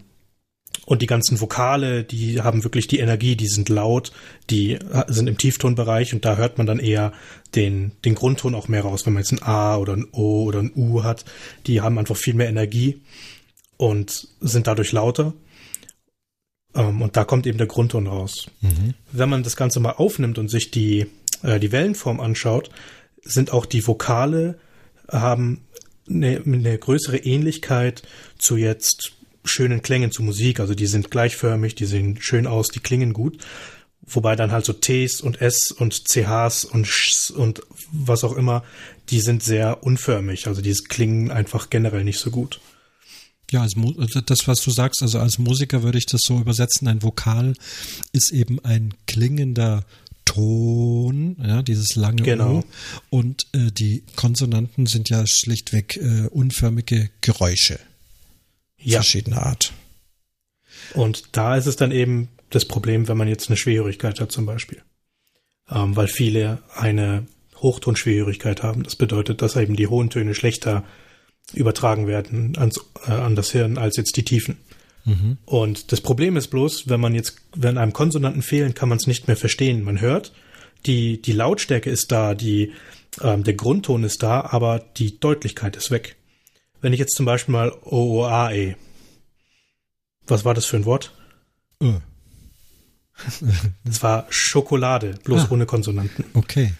[0.86, 4.12] und die ganzen Vokale, die haben wirklich die Energie, die sind laut,
[4.48, 7.12] die sind im Tieftonbereich und da hört man dann eher
[7.56, 10.60] den, den Grundton auch mehr raus, wenn man jetzt ein A oder ein O oder
[10.60, 11.24] ein U hat.
[11.66, 13.02] Die haben einfach viel mehr Energie
[13.76, 15.34] und sind dadurch lauter.
[16.74, 18.46] Ähm, und da kommt eben der Grundton raus.
[18.60, 18.94] Mhm.
[19.10, 21.06] Wenn man das Ganze mal aufnimmt und sich die,
[21.42, 22.70] äh, die Wellenform anschaut,
[23.22, 24.56] sind auch die Vokale,
[25.10, 25.66] haben
[26.08, 28.02] eine, eine größere Ähnlichkeit
[28.38, 29.15] zu jetzt
[29.46, 30.60] schönen Klängen zu Musik.
[30.60, 33.38] Also die sind gleichförmig, die sehen schön aus, die klingen gut.
[34.08, 38.62] Wobei dann halt so Ts und S und CHs und Schs und was auch immer,
[39.10, 40.46] die sind sehr unförmig.
[40.46, 42.60] Also die klingen einfach generell nicht so gut.
[43.50, 47.02] Ja, also das, was du sagst, also als Musiker würde ich das so übersetzen, ein
[47.02, 47.54] Vokal
[48.12, 49.84] ist eben ein klingender
[50.24, 52.58] Ton, ja, dieses lange genau.
[52.58, 52.64] O.
[53.10, 57.78] Und äh, die Konsonanten sind ja schlichtweg äh, unförmige Geräusche
[58.90, 58.98] ja.
[58.98, 59.72] verschiedener Art.
[60.94, 64.46] Und da ist es dann eben das Problem, wenn man jetzt eine Schwerhörigkeit hat zum
[64.46, 64.82] Beispiel.
[65.70, 68.82] Ähm, weil viele eine Hochtonschwerhörigkeit haben.
[68.82, 70.84] Das bedeutet, dass eben die hohen Töne schlechter
[71.54, 74.58] übertragen werden ans, äh, an das Hirn als jetzt die Tiefen.
[75.04, 75.38] Mhm.
[75.44, 79.06] Und das Problem ist bloß, wenn man jetzt, wenn einem Konsonanten fehlen, kann man es
[79.06, 79.82] nicht mehr verstehen.
[79.82, 80.32] Man hört,
[80.84, 82.72] die, die Lautstärke ist da, die,
[83.22, 86.16] ähm, der Grundton ist da, aber die Deutlichkeit ist weg.
[86.80, 88.76] Wenn ich jetzt zum Beispiel mal OOAE.
[90.26, 91.12] Was war das für ein Wort?
[91.82, 91.94] Ö.
[93.84, 96.24] Das war Schokolade, bloß ah, ohne Konsonanten.
[96.34, 96.74] Okay.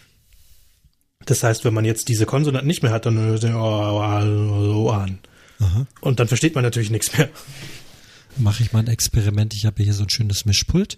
[1.25, 3.43] Das heißt, wenn man jetzt diese Konsonanten nicht mehr hat, dann hört
[4.91, 5.19] an.
[6.01, 7.29] Und dann versteht man natürlich nichts mehr.
[8.37, 9.53] Mache ich mal ein Experiment.
[9.55, 10.97] Ich habe hier so ein schönes Mischpult.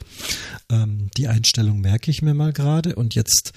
[0.70, 2.96] Ähm, die Einstellung merke ich mir mal gerade.
[2.96, 3.54] Und jetzt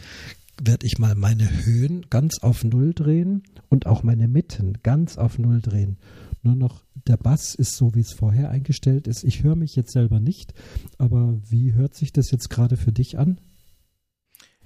[0.62, 3.42] werde ich mal meine Höhen ganz auf Null drehen
[3.72, 5.96] und auch meine Mitten ganz auf Null drehen.
[6.42, 9.24] Nur noch der Bass ist so, wie es vorher eingestellt ist.
[9.24, 10.52] Ich höre mich jetzt selber nicht,
[10.98, 13.40] aber wie hört sich das jetzt gerade für dich an?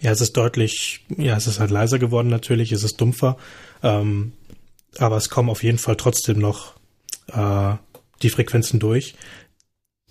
[0.01, 3.37] Ja, es ist deutlich, ja, es ist halt leiser geworden natürlich, es ist dumpfer,
[3.85, 4.33] ähm,
[4.99, 6.75] aber es kommen auf jeden Fall trotzdem noch
[7.29, 7.77] äh,
[8.23, 9.15] die Frequenzen durch.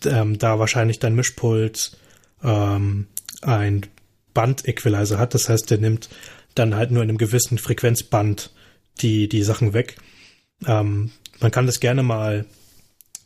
[0.06, 1.98] Ähm, da wahrscheinlich dein Mischpult
[2.44, 3.08] ähm,
[3.42, 3.86] ein
[4.34, 5.34] Band-Equalizer hat.
[5.34, 6.08] Das heißt, der nimmt
[6.54, 8.52] dann halt nur in einem gewissen Frequenzband
[9.02, 9.98] die, die Sachen weg.
[10.66, 12.46] Ähm, man kann das gerne mal,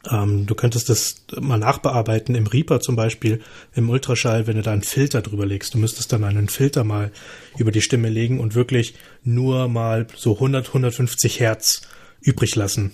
[0.09, 3.41] ähm, du könntest das mal nachbearbeiten im Reaper zum Beispiel,
[3.73, 5.73] im Ultraschall, wenn du da einen Filter drüber legst.
[5.73, 7.11] Du müsstest dann einen Filter mal
[7.57, 11.81] über die Stimme legen und wirklich nur mal so 100, 150 Hertz
[12.21, 12.91] übrig lassen.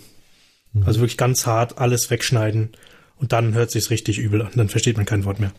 [0.74, 0.84] Mhm.
[0.84, 2.72] Also wirklich ganz hart alles wegschneiden
[3.18, 4.52] und dann hört sich's richtig übel an.
[4.56, 5.54] Dann versteht man kein Wort mehr.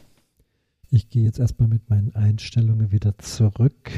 [0.91, 3.91] Ich gehe jetzt erstmal mit meinen Einstellungen wieder zurück.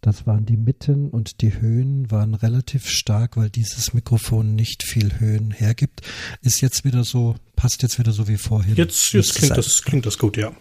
[0.00, 5.18] Das waren die Mitten und die Höhen waren relativ stark, weil dieses Mikrofon nicht viel
[5.18, 6.02] Höhen hergibt.
[6.42, 8.76] Ist jetzt wieder so, passt jetzt wieder so wie vorhin.
[8.76, 10.52] Jetzt, jetzt klingt, das, klingt das gut, ja.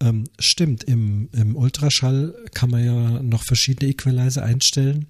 [0.00, 5.06] Ähm, stimmt, im, im Ultraschall kann man ja noch verschiedene Equalizer einstellen.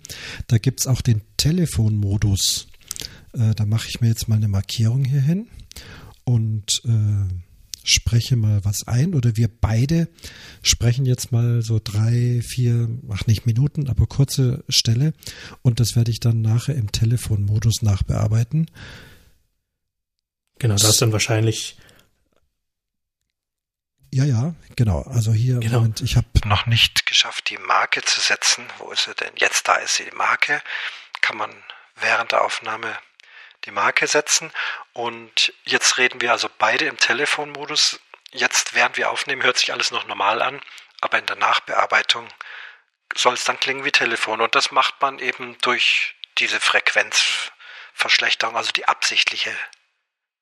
[0.49, 2.69] Da gibt es auch den Telefonmodus.
[3.33, 5.49] Äh, da mache ich mir jetzt mal eine Markierung hier hin
[6.25, 7.52] und äh,
[7.85, 10.09] spreche mal was ein oder wir beide
[10.63, 15.13] sprechen jetzt mal so drei, vier, ach nicht Minuten, aber kurze Stelle
[15.63, 18.71] und das werde ich dann nachher im Telefonmodus nachbearbeiten.
[20.59, 21.77] Genau, das ist dann wahrscheinlich
[24.15, 25.01] ja, ja, genau.
[25.03, 25.79] Also hier, genau.
[25.79, 28.65] Moment, ich habe noch nicht geschafft, die Marke zu setzen.
[28.77, 29.33] Wo ist sie denn?
[29.37, 30.61] Jetzt, da ist sie, die Marke.
[31.23, 31.51] Kann man
[31.97, 32.95] während der Aufnahme
[33.65, 34.53] die Marke setzen.
[34.93, 38.01] Und jetzt reden wir also beide im Telefonmodus.
[38.33, 40.61] Jetzt, während wir aufnehmen, hört sich alles noch normal an,
[41.01, 42.29] aber in der Nachbearbeitung
[43.15, 44.41] soll es dann klingen wie Telefon.
[44.41, 49.55] Und das macht man eben durch diese Frequenzverschlechterung, also die absichtliche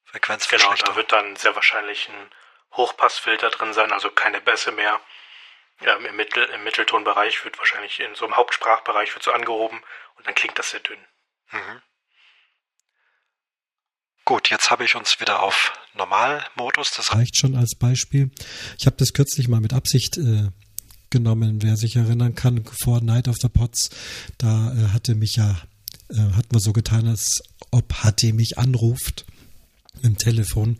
[0.06, 0.76] Frequenzverschlechterung.
[0.76, 2.30] Genau, da wird dann sehr wahrscheinlich ein
[2.72, 5.00] Hochpassfilter drin sein, also keine Bässe mehr.
[5.82, 9.82] ähm, im, Mittel, im Mitteltonbereich wird wahrscheinlich in so einem Hauptsprachbereich wird so angehoben
[10.14, 11.04] und dann klingt das sehr dünn.
[11.50, 11.82] Mhm.
[14.30, 16.92] Gut, jetzt habe ich uns wieder auf Normalmodus.
[16.96, 18.30] Das reicht schon als Beispiel.
[18.78, 20.50] Ich habe das kürzlich mal mit Absicht äh,
[21.10, 23.90] genommen, wer sich erinnern kann, vor Night of the Pots,
[24.38, 25.60] da äh, hatte mich ja,
[26.10, 27.40] äh, hat man so getan, als
[27.72, 29.24] ob Hattie mich anruft
[30.02, 30.78] im Telefon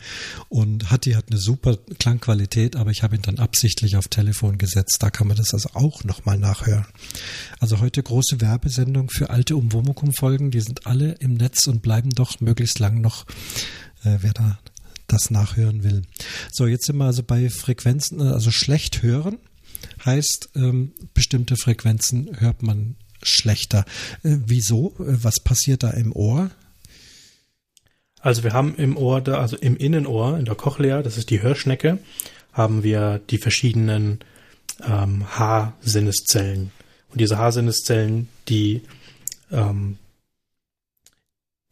[0.49, 4.97] und Hattie hat eine super Klangqualität, aber ich habe ihn dann absichtlich auf Telefon gesetzt.
[5.01, 6.87] Da kann man das also auch nochmal nachhören.
[7.59, 10.51] Also heute große Werbesendung für alte Umwomukum-Folgen.
[10.51, 13.27] Die sind alle im Netz und bleiben doch möglichst lang noch,
[14.05, 14.59] äh, wer da
[15.07, 16.03] das nachhören will.
[16.53, 19.39] So, jetzt sind wir also bei Frequenzen, also schlecht hören
[20.05, 23.85] heißt, ähm, bestimmte Frequenzen hört man schlechter.
[24.23, 24.95] Äh, wieso?
[24.99, 26.51] Äh, was passiert da im Ohr?
[28.21, 31.43] Also wir haben im Ohr, da, also im Innenohr, in der Cochlea, das ist die
[31.43, 31.99] Hörschnecke,
[32.53, 34.21] haben wir die verschiedenen
[34.87, 36.71] ähm, Haarsinneszellen.
[37.11, 38.83] Und diese Haarsinneszellen, die,
[39.51, 39.99] ähm,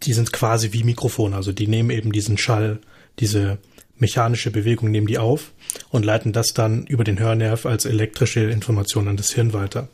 [0.02, 2.78] die sind quasi wie Mikrofone, also die nehmen eben diesen Schall,
[3.18, 3.58] diese
[3.96, 5.52] mechanische Bewegung, nehmen die auf
[5.90, 9.88] und leiten das dann über den Hörnerv als elektrische Information an das Hirn weiter.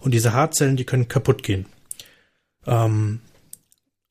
[0.00, 1.66] Und diese Haarzellen, die können kaputt gehen.
[2.66, 3.20] Ähm,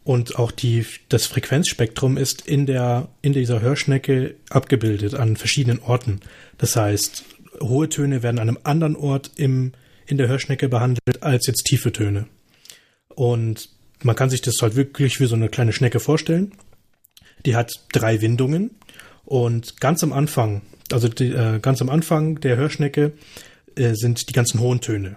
[0.03, 6.19] und auch die, das Frequenzspektrum ist in der, in dieser Hörschnecke abgebildet an verschiedenen Orten.
[6.57, 7.23] Das heißt,
[7.61, 9.71] hohe Töne werden an einem anderen Ort im,
[10.05, 12.27] in der Hörschnecke behandelt als jetzt tiefe Töne.
[13.15, 13.69] Und
[14.01, 16.51] man kann sich das halt wirklich wie so eine kleine Schnecke vorstellen.
[17.45, 18.71] Die hat drei Windungen
[19.23, 23.13] und ganz am Anfang, also die, äh, ganz am Anfang der Hörschnecke
[23.75, 25.15] äh, sind die ganzen hohen Töne.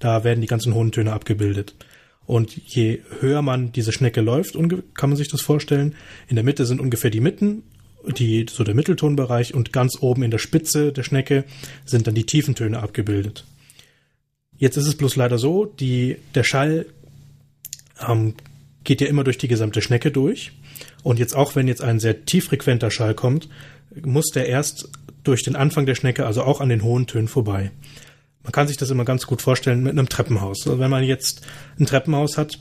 [0.00, 1.74] Da werden die ganzen hohen Töne abgebildet.
[2.30, 4.54] Und je höher man diese Schnecke läuft,
[4.94, 5.96] kann man sich das vorstellen.
[6.28, 7.64] In der Mitte sind ungefähr die Mitten,
[8.06, 11.42] die, so der Mitteltonbereich und ganz oben in der Spitze der Schnecke
[11.84, 13.46] sind dann die Tiefentöne abgebildet.
[14.56, 16.86] Jetzt ist es bloß leider so, die, der Schall
[18.06, 18.34] ähm,
[18.84, 20.52] geht ja immer durch die gesamte Schnecke durch.
[21.02, 23.48] Und jetzt auch wenn jetzt ein sehr tieffrequenter Schall kommt,
[24.04, 24.88] muss der erst
[25.24, 27.72] durch den Anfang der Schnecke, also auch an den hohen Tönen vorbei.
[28.50, 30.66] Man kann sich das immer ganz gut vorstellen mit einem Treppenhaus.
[30.66, 31.42] Also wenn man jetzt
[31.78, 32.58] ein Treppenhaus hat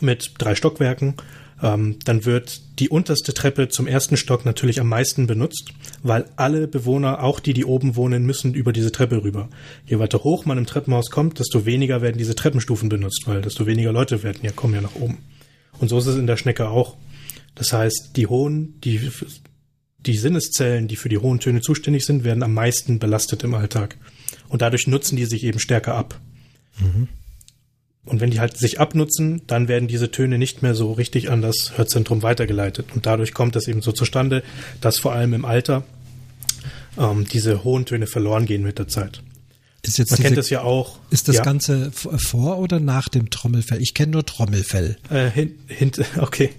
[0.00, 1.14] mit drei Stockwerken,
[1.62, 5.72] ähm, dann wird die unterste Treppe zum ersten Stock natürlich am meisten benutzt,
[6.02, 9.50] weil alle Bewohner, auch die, die oben wohnen, müssen über diese Treppe rüber.
[9.86, 13.66] Je weiter hoch man im Treppenhaus kommt, desto weniger werden diese Treppenstufen benutzt, weil desto
[13.66, 15.18] weniger Leute werden ja kommen ja nach oben.
[15.78, 16.96] Und so ist es in der Schnecke auch.
[17.54, 19.12] Das heißt, die hohen, die,
[20.00, 23.96] die Sinneszellen, die für die hohen Töne zuständig sind, werden am meisten belastet im Alltag.
[24.54, 26.20] Und dadurch nutzen die sich eben stärker ab.
[26.78, 27.08] Mhm.
[28.04, 31.42] Und wenn die halt sich abnutzen, dann werden diese Töne nicht mehr so richtig an
[31.42, 32.86] das Hörzentrum weitergeleitet.
[32.94, 34.44] Und dadurch kommt das eben so zustande,
[34.80, 35.82] dass vor allem im Alter
[36.96, 39.24] ähm, diese hohen Töne verloren gehen mit der Zeit.
[39.82, 41.00] Ist jetzt Man diese, kennt das ja auch.
[41.10, 41.42] Ist das ja.
[41.42, 43.82] Ganze vor oder nach dem Trommelfell?
[43.82, 44.98] Ich kenne nur Trommelfell.
[45.10, 46.50] Äh, hin, hin, okay,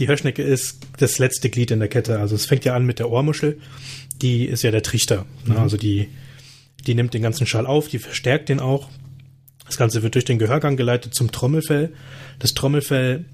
[0.00, 2.18] die Hörschnecke ist das letzte Glied in der Kette.
[2.18, 3.60] Also es fängt ja an mit der Ohrmuschel.
[4.22, 5.24] Die ist ja der Trichter.
[5.46, 5.54] Ne?
[5.54, 5.60] Mhm.
[5.60, 6.08] Also die
[6.86, 8.88] die nimmt den ganzen Schall auf, die verstärkt den auch.
[9.66, 11.92] Das Ganze wird durch den Gehörgang geleitet zum Trommelfell.
[12.38, 13.24] Das Trommelfell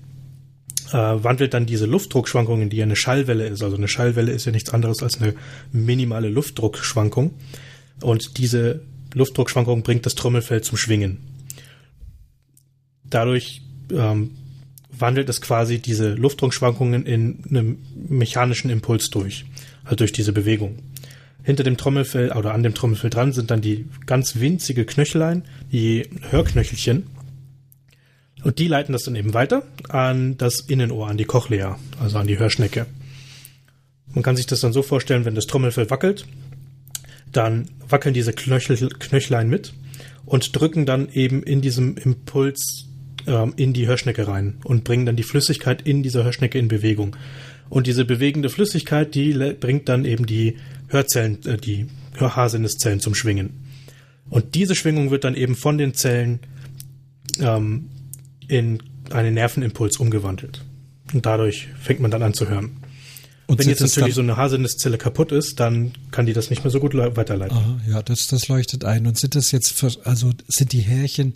[0.89, 3.63] äh, wandelt dann diese Luftdruckschwankungen, die ja eine Schallwelle ist.
[3.63, 5.35] Also eine Schallwelle ist ja nichts anderes als eine
[5.73, 7.35] minimale Luftdruckschwankung.
[8.01, 8.83] Und diese
[9.15, 11.19] Luftdruckschwankung bringt das Trommelfell zum Schwingen.
[13.05, 14.37] Dadurch ähm,
[14.93, 19.47] wandelt es quasi diese Luftdruckschwankungen in einem mechanischen Impuls durch,
[19.85, 20.79] also durch diese Bewegung.
[21.43, 26.09] Hinter dem Trommelfell oder an dem Trommelfell dran sind dann die ganz winzige Knöchelein, die
[26.31, 27.07] Hörknöchelchen.
[28.43, 32.27] Und die leiten das dann eben weiter an das Innenohr, an die Cochlea, also an
[32.27, 32.87] die Hörschnecke.
[34.13, 36.27] Man kann sich das dann so vorstellen, wenn das Trommelfell wackelt,
[37.33, 39.73] dann wackeln diese Knöchel, Knöchlein mit
[40.25, 42.87] und drücken dann eben in diesem Impuls
[43.27, 47.17] ähm, in die Hörschnecke rein und bringen dann die Flüssigkeit in dieser Hörschnecke in Bewegung.
[47.69, 50.57] Und diese bewegende Flüssigkeit, die bringt dann eben die
[50.91, 53.65] Hörzellen, äh, die Hörhaarsinneszellen zum Schwingen.
[54.29, 56.41] Und diese Schwingung wird dann eben von den Zellen
[57.41, 57.89] ähm,
[58.47, 60.65] in einen Nervenimpuls umgewandelt.
[61.13, 62.77] Und dadurch fängt man dann an zu hören.
[63.47, 66.71] Und wenn jetzt natürlich so eine Haarsinneszelle kaputt ist, dann kann die das nicht mehr
[66.71, 67.57] so gut weiterleiten.
[67.57, 69.09] Aha, ja, das, das leuchtet ein.
[69.09, 71.35] Und sind das jetzt, also sind die Härchen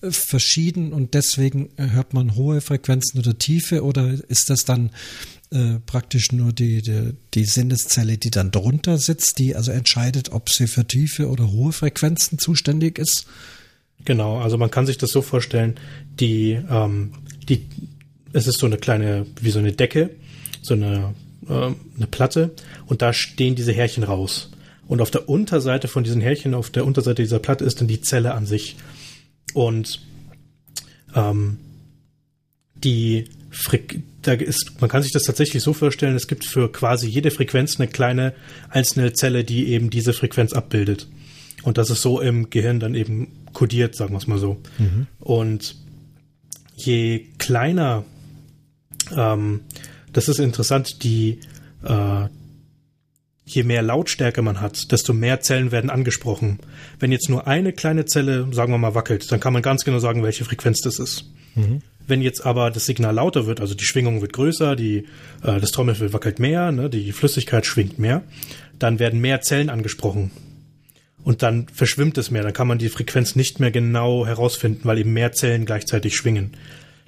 [0.00, 4.90] äh, verschieden und deswegen hört man hohe Frequenzen oder tiefe oder ist das dann
[5.52, 10.50] äh, praktisch nur die, die, die Sinneszelle, die dann drunter sitzt, die also entscheidet, ob
[10.50, 13.26] sie für tiefe oder hohe Frequenzen zuständig ist?
[14.04, 15.74] Genau, also man kann sich das so vorstellen,
[16.18, 17.12] die, ähm,
[17.48, 17.66] die,
[18.32, 20.10] es ist so eine kleine, wie so eine Decke,
[20.62, 21.14] so eine,
[21.48, 22.54] äh, eine Platte
[22.86, 24.50] und da stehen diese Härchen raus.
[24.86, 28.00] Und auf der Unterseite von diesen Härchen, auf der Unterseite dieser Platte ist dann die
[28.00, 28.76] Zelle an sich.
[29.54, 30.00] Und
[31.14, 31.58] ähm,
[32.74, 33.26] die
[34.22, 37.78] da ist, man kann sich das tatsächlich so vorstellen, es gibt für quasi jede Frequenz
[37.78, 38.34] eine kleine
[38.68, 41.08] einzelne Zelle, die eben diese Frequenz abbildet.
[41.62, 44.58] Und das ist so im Gehirn dann eben kodiert, sagen wir es mal so.
[44.78, 45.06] Mhm.
[45.18, 45.76] Und
[46.76, 48.04] je kleiner,
[49.16, 49.60] ähm,
[50.12, 51.40] das ist interessant, die,
[51.82, 52.26] äh,
[53.44, 56.60] je mehr Lautstärke man hat, desto mehr Zellen werden angesprochen.
[56.98, 59.98] Wenn jetzt nur eine kleine Zelle, sagen wir mal, wackelt, dann kann man ganz genau
[59.98, 61.24] sagen, welche Frequenz das ist.
[61.54, 61.82] Mhm.
[62.06, 65.06] Wenn jetzt aber das Signal lauter wird, also die Schwingung wird größer, die,
[65.42, 68.22] äh, das Trommelfell wackelt mehr, ne, die Flüssigkeit schwingt mehr,
[68.78, 70.30] dann werden mehr Zellen angesprochen.
[71.22, 74.98] Und dann verschwimmt es mehr, dann kann man die Frequenz nicht mehr genau herausfinden, weil
[74.98, 76.56] eben mehr Zellen gleichzeitig schwingen.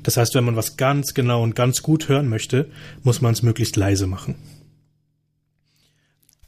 [0.03, 2.71] Das heißt, wenn man was ganz genau und ganz gut hören möchte,
[3.03, 4.35] muss man es möglichst leise machen.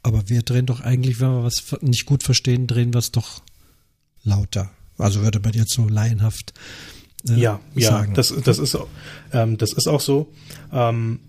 [0.03, 3.41] Aber wir drehen doch eigentlich, wenn wir was nicht gut verstehen, drehen wir es doch
[4.23, 4.69] lauter.
[4.97, 6.53] Also würde man jetzt so laienhaft
[7.29, 7.59] äh, ja.
[7.75, 8.77] Ja, das, das, ist,
[9.33, 10.31] ähm, das ist auch so.
[10.71, 11.19] Ähm,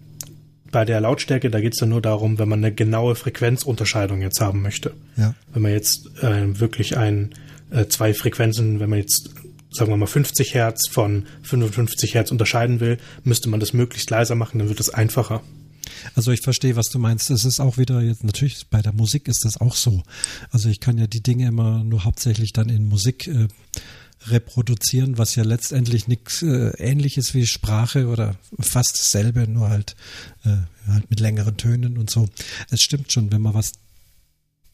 [0.70, 4.40] bei der Lautstärke, da geht es ja nur darum, wenn man eine genaue Frequenzunterscheidung jetzt
[4.40, 4.92] haben möchte.
[5.16, 5.34] Ja.
[5.52, 7.34] Wenn man jetzt äh, wirklich ein,
[7.70, 9.30] äh, zwei Frequenzen, wenn man jetzt
[9.70, 14.34] sagen wir mal 50 Hertz von 55 Hertz unterscheiden will, müsste man das möglichst leiser
[14.34, 15.42] machen, dann wird es einfacher.
[16.14, 17.30] Also ich verstehe, was du meinst.
[17.30, 20.02] Es ist auch wieder jetzt natürlich bei der Musik ist das auch so.
[20.50, 23.48] Also ich kann ja die Dinge immer nur hauptsächlich dann in Musik äh,
[24.28, 29.94] reproduzieren, was ja letztendlich nichts äh, ähnliches wie Sprache oder fast dasselbe, nur halt,
[30.44, 30.56] äh,
[30.88, 32.28] halt mit längeren Tönen und so.
[32.70, 33.72] Es stimmt schon, wenn man was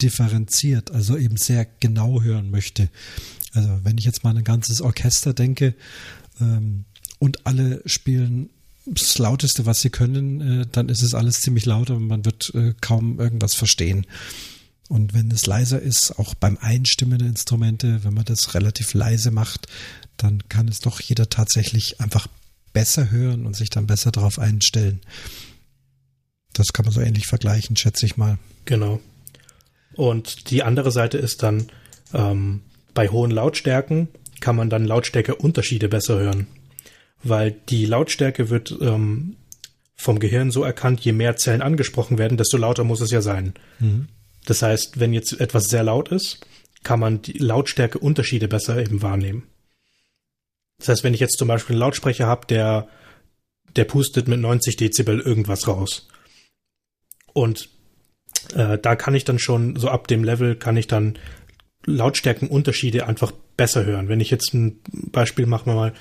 [0.01, 2.89] differenziert, also eben sehr genau hören möchte.
[3.53, 5.75] Also wenn ich jetzt mal ein ganzes Orchester denke
[6.41, 6.85] ähm,
[7.19, 8.49] und alle spielen
[8.85, 12.53] das Lauteste, was sie können, äh, dann ist es alles ziemlich laut, aber man wird
[12.55, 14.05] äh, kaum irgendwas verstehen.
[14.89, 19.31] Und wenn es leiser ist, auch beim Einstimmen der Instrumente, wenn man das relativ leise
[19.31, 19.67] macht,
[20.17, 22.27] dann kann es doch jeder tatsächlich einfach
[22.73, 25.01] besser hören und sich dann besser darauf einstellen.
[26.53, 28.37] Das kann man so ähnlich vergleichen, schätze ich mal.
[28.65, 28.99] Genau.
[29.95, 31.67] Und die andere Seite ist dann,
[32.13, 32.61] ähm,
[32.93, 34.07] bei hohen Lautstärken
[34.39, 36.47] kann man dann Lautstärkeunterschiede besser hören.
[37.23, 39.37] Weil die Lautstärke wird ähm,
[39.95, 43.53] vom Gehirn so erkannt, je mehr Zellen angesprochen werden, desto lauter muss es ja sein.
[43.79, 44.07] Mhm.
[44.45, 46.45] Das heißt, wenn jetzt etwas sehr laut ist,
[46.83, 49.47] kann man die Lautstärkeunterschiede besser eben wahrnehmen.
[50.79, 52.87] Das heißt, wenn ich jetzt zum Beispiel einen Lautsprecher habe, der,
[53.75, 56.07] der pustet mit 90 Dezibel irgendwas raus.
[57.31, 57.69] Und
[58.53, 61.17] äh, da kann ich dann schon, so ab dem Level kann ich dann
[61.85, 64.09] Lautstärkenunterschiede einfach besser hören.
[64.09, 65.93] Wenn ich jetzt ein Beispiel mache mal,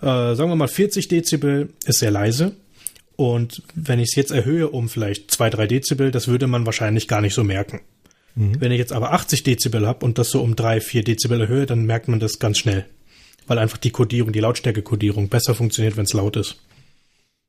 [0.00, 2.56] äh, sagen wir mal 40 Dezibel ist sehr leise
[3.16, 7.08] und wenn ich es jetzt erhöhe um vielleicht zwei, drei Dezibel, das würde man wahrscheinlich
[7.08, 7.80] gar nicht so merken.
[8.34, 8.60] Mhm.
[8.60, 11.66] Wenn ich jetzt aber 80 Dezibel habe und das so um drei, vier Dezibel erhöhe,
[11.66, 12.84] dann merkt man das ganz schnell.
[13.46, 16.56] Weil einfach die Kodierung, die Lautstärke-Kodierung besser funktioniert, wenn es laut ist.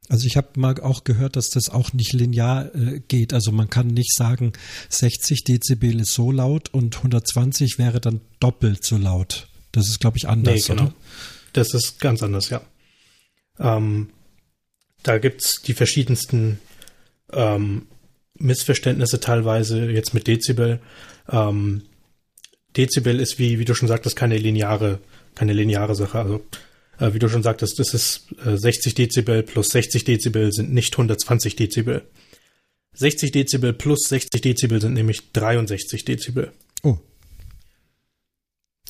[0.10, 3.34] Also ich habe mal auch gehört, dass das auch nicht linear äh, geht.
[3.34, 4.53] Also man kann nicht sagen,
[4.89, 9.49] 60 Dezibel ist so laut und 120 wäre dann doppelt so laut.
[9.73, 10.84] Das ist, glaube ich, anders, nee, genau.
[10.84, 10.93] oder?
[11.51, 12.62] Das ist ganz anders, ja.
[13.60, 14.10] Ähm,
[15.03, 16.60] da gibt's die verschiedensten
[17.31, 17.88] ähm,
[18.39, 20.79] Missverständnisse teilweise jetzt mit Dezibel.
[21.29, 21.83] Ähm,
[22.75, 24.99] Dezibel ist wie, wie du schon sagtest, keine lineare,
[25.36, 26.19] keine lineare Sache.
[26.19, 26.41] Also
[26.99, 30.93] äh, wie du schon sagtest, das ist äh, 60 Dezibel plus 60 Dezibel sind nicht
[30.93, 32.07] 120 Dezibel.
[32.93, 36.51] 60 Dezibel plus 60 Dezibel sind nämlich 63 Dezibel.
[36.83, 36.97] Oh.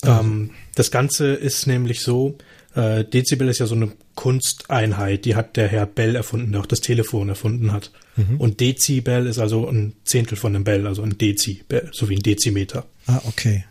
[0.04, 2.38] Ähm, das Ganze ist nämlich so,
[2.78, 6.68] äh, Dezibel ist ja so eine Kunsteinheit, die hat der Herr Bell erfunden, der auch
[6.68, 7.92] das Telefon erfunden hat.
[8.16, 8.40] Mhm.
[8.40, 12.24] Und Dezibel ist also ein Zehntel von einem Bell, also ein Dezibel, so wie ein
[12.24, 12.86] Dezimeter.
[13.08, 13.66] Ah, okay.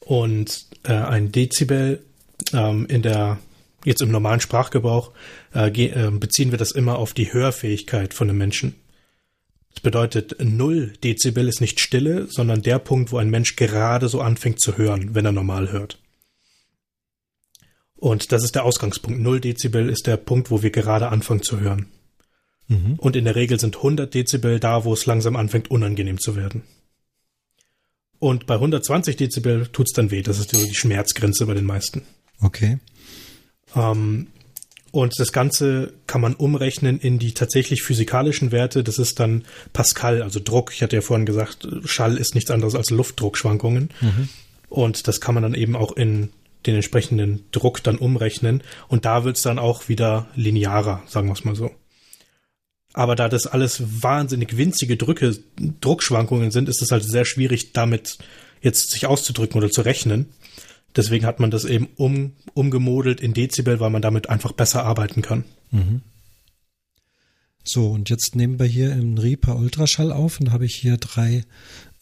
[0.00, 2.04] Und äh, ein Dezibel
[2.52, 3.38] ähm, in der
[3.84, 5.12] jetzt im normalen Sprachgebrauch
[5.54, 8.74] äh, äh, beziehen wir das immer auf die Hörfähigkeit von einem Menschen.
[9.72, 14.20] Das bedeutet, 0 Dezibel ist nicht Stille, sondern der Punkt, wo ein Mensch gerade so
[14.20, 15.98] anfängt zu hören, wenn er normal hört.
[17.98, 19.20] Und das ist der Ausgangspunkt.
[19.20, 21.86] 0 Dezibel ist der Punkt, wo wir gerade anfangen zu hören.
[22.68, 22.94] Mhm.
[22.98, 26.62] Und in der Regel sind 100 Dezibel da, wo es langsam anfängt, unangenehm zu werden.
[28.20, 30.22] Und bei 120 Dezibel tut's dann weh.
[30.22, 32.02] Das ist die Schmerzgrenze bei den meisten.
[32.40, 32.78] Okay.
[33.74, 34.28] Ähm,
[34.90, 38.82] und das Ganze kann man umrechnen in die tatsächlich physikalischen Werte.
[38.82, 40.72] Das ist dann Pascal, also Druck.
[40.72, 43.90] Ich hatte ja vorhin gesagt, Schall ist nichts anderes als Luftdruckschwankungen.
[44.00, 44.28] Mhm.
[44.68, 46.30] Und das kann man dann eben auch in
[46.68, 51.32] den entsprechenden Druck dann umrechnen und da wird es dann auch wieder linearer, sagen wir
[51.32, 51.70] es mal so.
[52.92, 55.38] Aber da das alles wahnsinnig winzige Drücke,
[55.80, 58.18] Druckschwankungen sind, ist es halt sehr schwierig, damit
[58.60, 60.26] jetzt sich auszudrücken oder zu rechnen.
[60.96, 65.22] Deswegen hat man das eben um, umgemodelt in Dezibel, weil man damit einfach besser arbeiten
[65.22, 65.44] kann.
[65.70, 66.02] Mhm.
[67.62, 71.44] So, und jetzt nehmen wir hier im Reaper Ultraschall auf und habe ich hier drei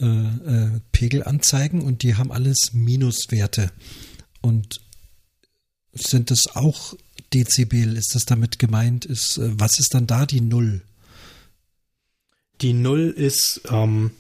[0.00, 3.70] äh, äh, Pegelanzeigen und die haben alles Minuswerte.
[4.40, 4.80] Und
[5.92, 6.94] sind das auch
[7.32, 7.96] Dezibel?
[7.96, 9.04] Ist das damit gemeint?
[9.04, 10.82] Ist, äh, was ist dann da die Null?
[12.60, 14.12] Die Null ist, ähm,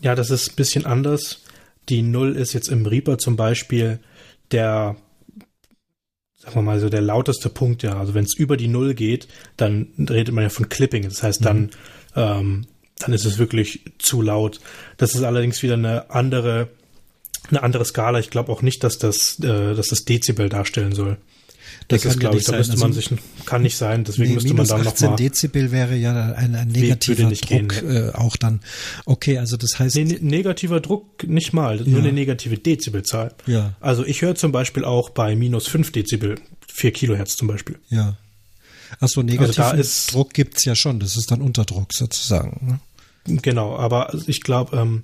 [0.00, 1.40] ja, das ist ein bisschen anders.
[1.88, 4.00] Die Null ist jetzt im Reaper zum Beispiel
[4.52, 4.96] der
[6.46, 7.98] sagen wir mal so der lauteste Punkt, ja.
[7.98, 9.26] Also wenn es über die Null geht,
[9.56, 11.02] dann redet man ja von Clipping.
[11.02, 11.70] Das heißt, dann, mhm.
[12.14, 12.66] ähm,
[13.00, 14.60] dann ist es wirklich zu laut.
[14.96, 16.68] Das ist allerdings wieder eine andere,
[17.50, 18.18] eine andere Skala.
[18.18, 21.18] Ich glaube auch nicht, dass das, äh, dass das Dezibel darstellen soll.
[21.88, 23.10] Das ist, glaube ich, da müsste man also, sich,
[23.44, 24.92] kann nicht sein, deswegen nee, müsste man dann nochmal.
[24.92, 28.60] 18 Dezibel wäre ja ein, ein negativer Druck gehen, äh, auch dann.
[29.04, 29.94] Okay, also das heißt.
[29.94, 33.34] Nee, ne, negativer Druck nicht mal, nur eine negative Dezibelzahl.
[33.46, 33.74] Ja.
[33.80, 36.36] Also ich höre zum Beispiel auch bei minus 5 Dezibel
[36.66, 37.78] 4 Kilohertz zum Beispiel.
[37.88, 38.16] Ja.
[38.98, 42.80] Achso, negativen also ist, Druck gibt's ja schon, das ist dann Unterdruck sozusagen.
[43.26, 43.40] Ne?
[43.42, 45.02] Genau, aber ich glaube, ähm,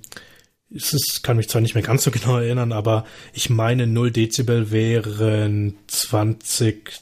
[0.73, 4.71] es kann mich zwar nicht mehr ganz so genau erinnern, aber ich meine 0 Dezibel
[4.71, 7.01] wären 20,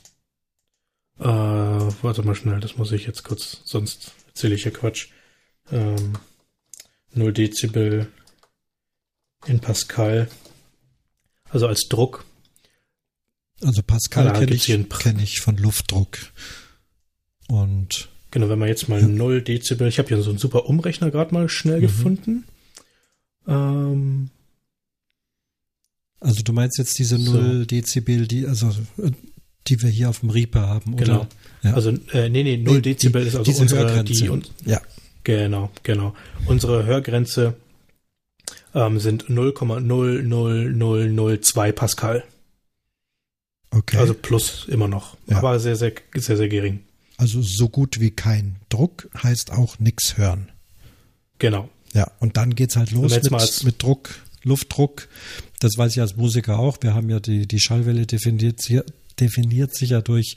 [1.19, 5.07] äh, warte mal schnell, das muss ich jetzt kurz, sonst erzähle ich ja Quatsch.
[5.72, 6.13] Ähm,
[7.13, 8.07] 0 Dezibel
[9.45, 10.30] in Pascal,
[11.49, 12.26] also als Druck.
[13.61, 16.17] Also Pascal kenne ich, kenn ich von Luftdruck.
[17.47, 19.07] Und Genau, wenn man jetzt mal ja.
[19.07, 21.82] 0 Dezibel, ich habe hier so einen super Umrechner gerade mal schnell mhm.
[21.82, 22.45] gefunden.
[23.48, 24.30] Ähm,
[26.20, 27.66] also du meinst jetzt diese 0 so.
[27.66, 28.72] Dezibel, die, also
[29.68, 31.22] die wir hier auf dem Reaper haben, genau.
[31.22, 31.28] oder?
[31.64, 31.74] Ja.
[31.74, 34.14] Also äh, nee, nee, 0 nee, Dezibel die, ist also unsere Hörgrenze.
[34.14, 34.80] Die, un ja.
[35.24, 36.16] Genau, genau.
[36.46, 37.56] Unsere Hörgrenze
[38.74, 42.24] ähm, sind 0,00002 Pascal.
[43.70, 43.98] Okay.
[43.98, 45.38] Also plus immer noch, ja.
[45.38, 46.80] aber sehr, sehr, sehr, sehr gering.
[47.18, 50.50] Also so gut wie kein Druck heißt auch nichts hören.
[51.39, 51.70] Genau.
[51.94, 55.08] Ja, und dann geht's halt los mit, mit Druck, Luftdruck.
[55.60, 56.78] Das weiß ich als Musiker auch.
[56.82, 58.62] Wir haben ja die, die Schallwelle definiert,
[59.20, 60.36] definiert sich ja durch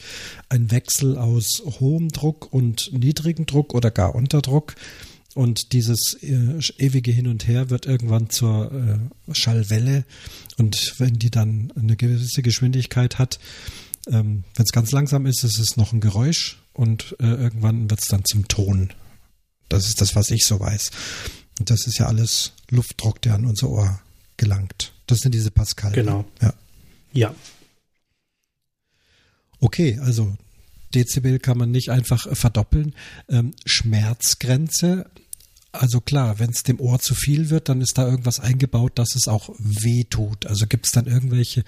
[0.49, 4.75] einen Wechsel aus hohem Druck und niedrigem Druck oder gar Unterdruck.
[5.35, 8.71] Und dieses äh, ewige Hin und Her wird irgendwann zur
[9.29, 10.05] äh, Schallwelle.
[10.59, 13.41] Und wenn die dann eine gewisse Geschwindigkeit hat,
[14.07, 18.01] ähm, wenn es ganz langsam ist, ist es noch ein Geräusch und äh, irgendwann wird
[18.01, 18.91] es dann zum Ton.
[19.69, 20.91] Das ist das, was ich so weiß.
[21.59, 24.01] Und das ist ja alles Luftdruck, der an unser Ohr
[24.37, 24.93] gelangt.
[25.07, 25.93] Das sind diese Pascal.
[25.93, 26.25] Genau.
[26.41, 26.55] Ja.
[27.13, 27.35] Ja.
[29.61, 30.37] Okay, also
[30.95, 32.95] Dezibel kann man nicht einfach verdoppeln.
[33.29, 35.11] Ähm, Schmerzgrenze,
[35.73, 39.17] also klar, wenn es dem Ohr zu viel wird, dann ist da irgendwas eingebaut, dass
[39.17, 40.47] es auch weh tut.
[40.47, 41.65] Also gibt es dann irgendwelche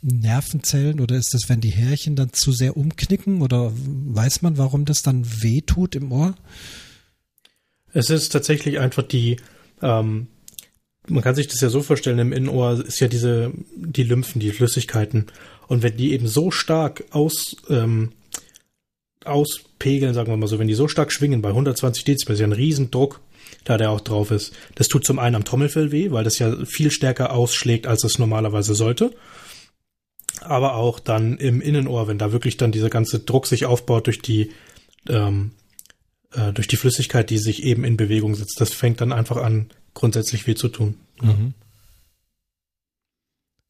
[0.00, 4.84] Nervenzellen oder ist das, wenn die Härchen dann zu sehr umknicken oder weiß man, warum
[4.84, 6.34] das dann weh tut im Ohr?
[7.92, 9.36] Es ist tatsächlich einfach die,
[9.82, 10.28] ähm,
[11.08, 14.50] man kann sich das ja so vorstellen, im Innenohr ist ja diese, die Lymphen, die
[14.50, 15.26] Flüssigkeiten.
[15.66, 18.12] Und wenn die eben so stark aus, ähm,
[19.24, 22.46] auspegeln, sagen wir mal so, wenn die so stark schwingen bei 120 Dezibel, ist ja
[22.46, 23.20] ein Riesendruck,
[23.64, 24.52] da der auch drauf ist.
[24.74, 28.18] Das tut zum einen am Trommelfell weh, weil das ja viel stärker ausschlägt, als es
[28.18, 29.12] normalerweise sollte.
[30.40, 34.20] Aber auch dann im Innenohr, wenn da wirklich dann dieser ganze Druck sich aufbaut durch
[34.20, 34.50] die
[35.08, 35.52] ähm,
[36.34, 38.60] äh, durch die Flüssigkeit, die sich eben in Bewegung setzt.
[38.60, 40.96] Das fängt dann einfach an, grundsätzlich weh zu tun.
[41.20, 41.54] Mhm.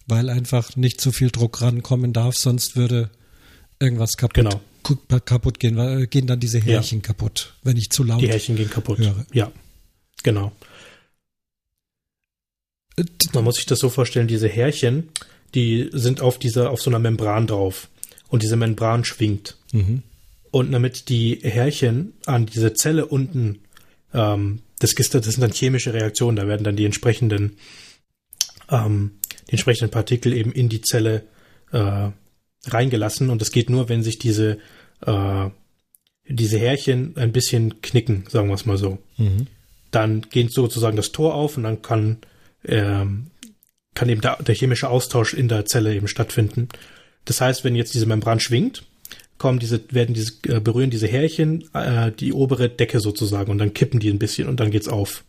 [0.07, 3.11] Weil einfach nicht zu viel Druck rankommen darf, sonst würde
[3.79, 5.21] irgendwas kaputt, genau.
[5.21, 7.03] kaputt gehen, weil gehen dann diese Härchen ja.
[7.07, 8.99] kaputt, wenn ich zu laut Die Härchen gehen kaputt.
[8.99, 9.27] Höre.
[9.33, 9.51] Ja,
[10.23, 10.53] genau.
[12.97, 15.09] Äh, Man muss sich das so vorstellen, diese Härchen,
[15.55, 17.89] die sind auf dieser, auf so einer Membran drauf.
[18.29, 19.59] Und diese Membran schwingt.
[19.73, 20.03] Mhm.
[20.53, 23.61] Und damit die Härchen an diese Zelle unten,
[24.13, 27.57] ähm, das, das sind dann chemische Reaktionen, da werden dann die entsprechenden,
[28.69, 29.13] ähm,
[29.49, 31.27] die entsprechenden Partikel eben in die Zelle
[31.73, 32.11] äh,
[32.67, 33.31] reingelassen.
[33.31, 34.59] Und das geht nur, wenn sich diese,
[35.07, 35.49] äh,
[36.29, 38.99] diese Härchen ein bisschen knicken, sagen wir es mal so.
[39.17, 39.47] Mhm.
[39.91, 42.19] Dann geht sozusagen das Tor auf und dann kann,
[42.67, 43.29] ähm,
[43.95, 46.69] kann eben der, der chemische Austausch in der Zelle eben stattfinden.
[47.25, 48.85] Das heißt, wenn jetzt diese Membran schwingt,
[49.43, 53.75] kommen diese, werden diese, äh, berühren diese Härchen äh, die obere Decke sozusagen und dann
[53.75, 55.25] kippen die ein bisschen und dann geht's auf.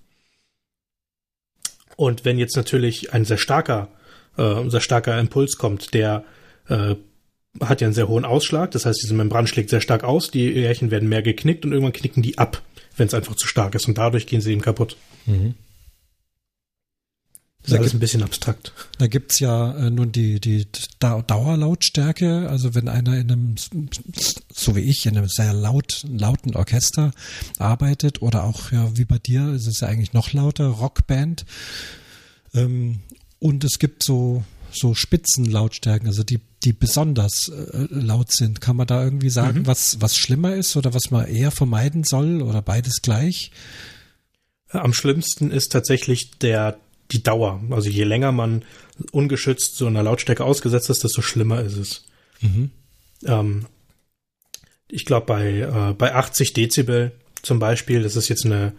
[1.96, 3.88] Und wenn jetzt natürlich ein sehr starker,
[4.38, 6.24] äh, sehr starker Impuls kommt, der
[6.70, 6.94] äh,
[7.60, 10.62] hat ja einen sehr hohen Ausschlag, das heißt, diese Membran schlägt sehr stark aus, die
[10.62, 12.62] Härchen werden mehr geknickt und irgendwann knicken die ab,
[12.96, 14.96] wenn es einfach zu stark ist und dadurch gehen sie eben kaputt.
[15.26, 15.56] Mhm.
[17.64, 18.74] Das ist alles ein bisschen abstrakt.
[18.98, 20.68] Da gibt's ja äh, nun die, die
[21.00, 23.56] Dauerlautstärke, also wenn einer in einem,
[24.54, 27.12] so wie ich, in einem sehr laut, lauten Orchester
[27.60, 31.46] arbeitet oder auch ja, wie bei dir, ist es ja eigentlich noch lauter, Rockband.
[32.54, 33.00] Ähm,
[33.40, 38.60] und es gibt so, so Spitzenlautstärken, also die, die besonders äh, laut sind.
[38.60, 39.68] Kann man da irgendwie sagen, mhm.
[39.68, 43.52] was, was schlimmer ist oder was man eher vermeiden soll oder beides gleich?
[44.70, 46.80] Am schlimmsten ist tatsächlich der
[47.12, 47.62] die Dauer.
[47.70, 48.64] Also je länger man
[49.12, 52.06] ungeschützt so einer Lautstärke ausgesetzt ist, desto schlimmer ist es.
[52.42, 52.72] Mhm.
[53.26, 53.66] Ähm,
[54.88, 58.74] ich glaube, bei, äh, bei 80 Dezibel zum Beispiel, das ist jetzt eine,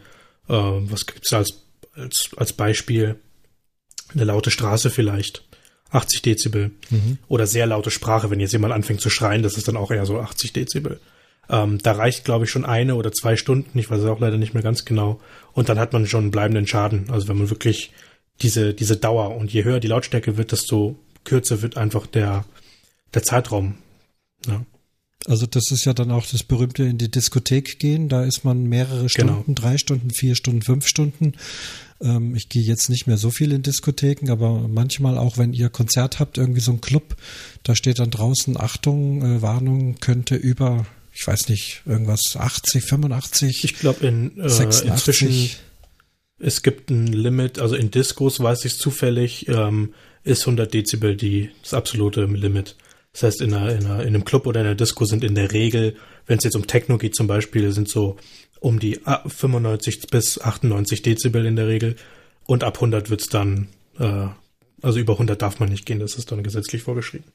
[0.49, 1.62] äh, was gibt's da als,
[1.95, 3.16] als, als Beispiel?
[4.12, 5.45] Eine laute Straße vielleicht.
[5.91, 6.70] 80 Dezibel.
[6.91, 7.18] Mhm.
[7.29, 10.07] Oder sehr laute Sprache, wenn jetzt jemand anfängt zu schreien, das ist dann auch eher
[10.07, 11.01] so 80 Dezibel.
[11.49, 14.39] Ähm, da reicht, glaube ich, schon eine oder zwei Stunden, ich weiß es auch leider
[14.39, 15.20] nicht mehr ganz genau.
[15.53, 17.11] Und dann hat man schon einen bleibenden Schaden.
[17.11, 17.93] Also wenn man wirklich
[18.43, 19.37] diese, diese Dauer.
[19.37, 22.45] Und je höher die Lautstärke wird, desto kürzer wird einfach der,
[23.14, 23.76] der Zeitraum.
[24.47, 24.64] Ja.
[25.26, 28.09] Also das ist ja dann auch das berühmte in die Diskothek gehen.
[28.09, 29.09] Da ist man mehrere genau.
[29.09, 29.61] Stunden, genau.
[29.61, 31.32] drei Stunden, vier Stunden, fünf Stunden.
[32.03, 35.70] Ähm, ich gehe jetzt nicht mehr so viel in Diskotheken, aber manchmal auch, wenn ihr
[35.70, 37.16] Konzert habt, irgendwie so ein Club,
[37.62, 43.64] da steht dann draußen Achtung, äh, Warnung könnte über, ich weiß nicht, irgendwas 80, 85.
[43.64, 44.91] Ich glaube in äh, 86.
[44.91, 45.51] inzwischen
[46.45, 51.51] es gibt ein Limit, also in Discos weiß ich zufällig, ähm, ist 100 Dezibel die,
[51.62, 52.76] das absolute Limit.
[53.12, 55.34] Das heißt, in, einer, in, einer, in einem Club oder in einer Disco sind in
[55.34, 58.16] der Regel, wenn es jetzt um Techno geht zum Beispiel, sind so
[58.61, 61.97] um die 95 bis 98 Dezibel in der Regel.
[62.47, 63.68] Und ab 100 wird's dann,
[63.99, 64.26] äh,
[64.82, 67.26] also über 100 darf man nicht gehen, das ist dann gesetzlich vorgeschrieben.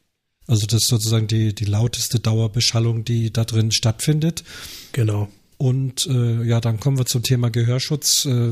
[0.45, 4.43] Also das ist sozusagen die, die lauteste Dauerbeschallung, die da drin stattfindet.
[4.91, 5.30] Genau.
[5.57, 8.26] Und äh, ja, dann kommen wir zum Thema Gehörschutz.
[8.26, 8.51] Äh,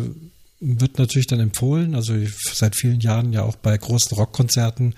[0.59, 2.15] wird natürlich dann empfohlen, also
[2.53, 4.95] seit vielen Jahren ja auch bei großen Rockkonzerten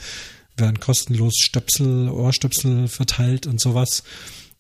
[0.57, 4.03] werden kostenlos Stöpsel, Ohrstöpsel verteilt und sowas,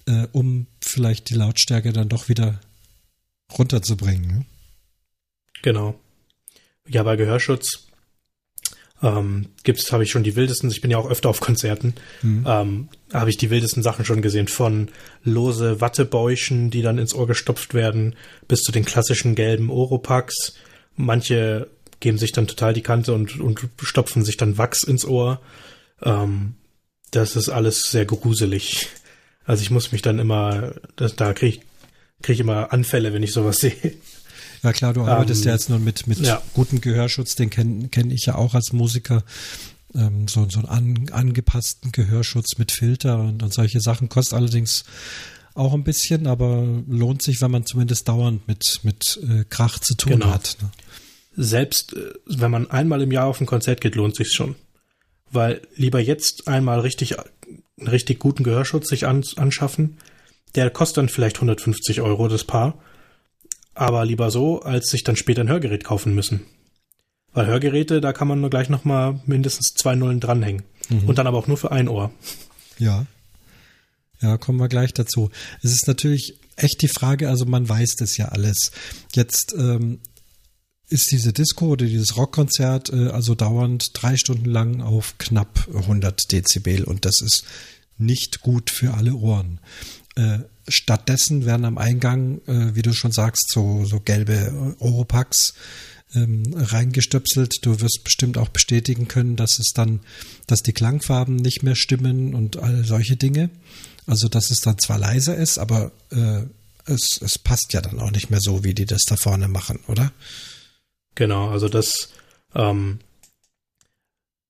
[0.05, 2.59] äh, um vielleicht die Lautstärke dann doch wieder
[3.57, 4.27] runterzubringen.
[4.27, 4.45] Ne?
[5.61, 5.99] Genau.
[6.87, 7.87] Ja, bei Gehörschutz
[9.01, 12.45] ähm, gibt's, habe ich schon die wildesten, ich bin ja auch öfter auf Konzerten, mhm.
[12.47, 14.89] ähm, habe ich die wildesten Sachen schon gesehen, von
[15.23, 18.15] lose Wattebäuschen, die dann ins Ohr gestopft werden,
[18.47, 20.55] bis zu den klassischen gelben Oropax,
[20.99, 21.69] Manche
[22.01, 25.39] geben sich dann total die Kante und, und stopfen sich dann Wachs ins Ohr.
[26.03, 26.55] Ähm,
[27.11, 28.89] das ist alles sehr gruselig.
[29.45, 31.61] Also ich muss mich dann immer, das, da kriege ich,
[32.21, 33.93] krieg ich immer Anfälle, wenn ich sowas sehe.
[34.61, 36.41] Ja klar, du arbeitest ähm, ja jetzt nur mit, mit ja.
[36.53, 39.23] gutem Gehörschutz, den kenne kenn ich ja auch als Musiker.
[39.95, 44.83] Ähm, so, so einen an, angepassten Gehörschutz mit Filter und, und solche Sachen kostet allerdings
[45.55, 49.95] auch ein bisschen, aber lohnt sich, wenn man zumindest dauernd mit, mit äh, Krach zu
[49.95, 50.31] tun genau.
[50.31, 50.57] hat.
[50.61, 50.69] Ne?
[51.41, 54.55] Selbst äh, wenn man einmal im Jahr auf ein Konzert geht, lohnt sich schon.
[55.31, 59.97] Weil lieber jetzt einmal richtig, einen richtig guten Gehörschutz sich an, anschaffen.
[60.55, 62.77] Der kostet dann vielleicht 150 Euro das Paar.
[63.73, 66.41] Aber lieber so, als sich dann später ein Hörgerät kaufen müssen.
[67.31, 70.63] Weil Hörgeräte, da kann man nur gleich nochmal mindestens zwei Nullen dranhängen.
[70.89, 71.07] Mhm.
[71.07, 72.11] Und dann aber auch nur für ein Ohr.
[72.79, 73.05] Ja.
[74.21, 75.29] Ja, kommen wir gleich dazu.
[75.61, 78.73] Es ist natürlich echt die Frage, also man weiß das ja alles.
[79.13, 80.01] Jetzt ähm,
[80.89, 86.31] ist diese Disco oder dieses Rockkonzert äh, also dauernd drei Stunden lang auf knapp 100
[86.31, 87.43] Dezibel und das ist
[87.97, 89.59] nicht gut für alle Ohren.
[90.15, 95.53] Äh, stattdessen werden am Eingang, äh, wie du schon sagst, so, so gelbe Oropax
[96.15, 97.57] ähm, reingestöpselt.
[97.61, 99.99] Du wirst bestimmt auch bestätigen können, dass es dann,
[100.47, 103.49] dass die Klangfarben nicht mehr stimmen und all solche Dinge.
[104.05, 106.41] Also, dass es dann zwar leiser ist, aber äh,
[106.85, 109.79] es, es passt ja dann auch nicht mehr so, wie die das da vorne machen,
[109.87, 110.11] oder?
[111.19, 112.13] Genau, also das,
[112.55, 112.99] ähm,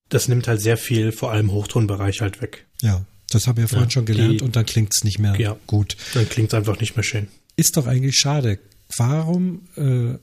[0.08, 2.68] das nimmt halt sehr viel, vor allem Hochtonbereich halt weg.
[2.84, 5.18] Ja, das habe ich ja vorhin ja, schon gelernt die, und dann klingt es nicht
[5.18, 5.98] mehr ja, gut.
[6.14, 7.28] Dann klingt es einfach nicht mehr schön.
[7.56, 8.60] Ist doch eigentlich schade.
[8.96, 10.20] Warum, äh,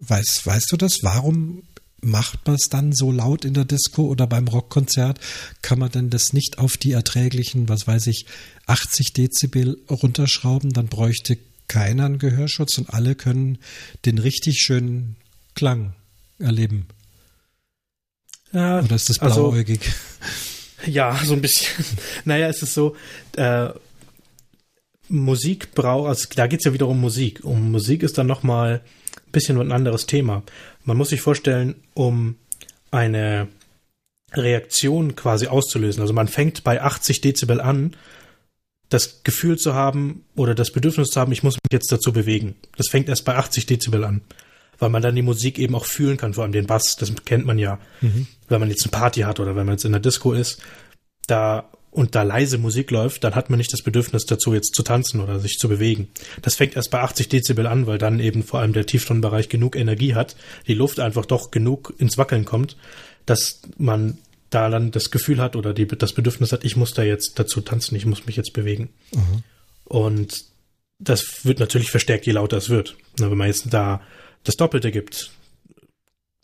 [0.00, 0.98] weißt, weißt du das?
[1.00, 1.62] Warum
[2.02, 5.18] macht man es dann so laut in der Disco oder beim Rockkonzert?
[5.62, 8.26] Kann man denn das nicht auf die erträglichen, was weiß ich,
[8.66, 10.74] 80 Dezibel runterschrauben?
[10.74, 11.38] Dann bräuchte
[11.68, 13.56] keiner einen Gehörschutz und alle können
[14.04, 15.16] den richtig schönen
[15.54, 15.94] Klang
[16.38, 16.86] erleben.
[18.52, 19.80] Ja, oder ist das also blauäugig?
[19.80, 21.84] Also, ja, so ein bisschen.
[22.24, 22.96] naja, es ist so,
[23.36, 23.70] äh,
[25.08, 27.44] Musik braucht, also da geht es ja wieder um Musik.
[27.44, 28.80] Um Musik ist dann nochmal
[29.16, 30.42] ein bisschen ein anderes Thema.
[30.84, 32.36] Man muss sich vorstellen, um
[32.90, 33.48] eine,
[34.36, 36.02] Reaktion quasi auszulösen.
[36.02, 37.96] Also man fängt bei 80 Dezibel an,
[38.88, 42.54] das Gefühl zu haben oder das Bedürfnis zu haben, ich muss mich jetzt dazu bewegen.
[42.76, 44.20] Das fängt erst bei 80 Dezibel an,
[44.78, 47.46] weil man dann die Musik eben auch fühlen kann, vor allem den Bass, das kennt
[47.46, 47.78] man ja.
[48.00, 48.26] Mhm.
[48.48, 50.60] Wenn man jetzt eine Party hat oder wenn man jetzt in der Disco ist,
[51.26, 54.82] da und da leise Musik läuft, dann hat man nicht das Bedürfnis dazu, jetzt zu
[54.82, 56.08] tanzen oder sich zu bewegen.
[56.42, 59.76] Das fängt erst bei 80 Dezibel an, weil dann eben vor allem der Tieftonbereich genug
[59.76, 60.34] Energie hat,
[60.66, 62.76] die Luft einfach doch genug ins Wackeln kommt,
[63.26, 64.18] dass man
[64.50, 67.60] da dann das Gefühl hat oder die, das Bedürfnis hat, ich muss da jetzt dazu
[67.60, 68.88] tanzen, ich muss mich jetzt bewegen.
[69.12, 69.44] Mhm.
[69.84, 70.44] Und
[70.98, 72.96] das wird natürlich verstärkt, je lauter es wird.
[73.18, 74.00] Wenn man jetzt da
[74.44, 75.32] das Doppelte gibt,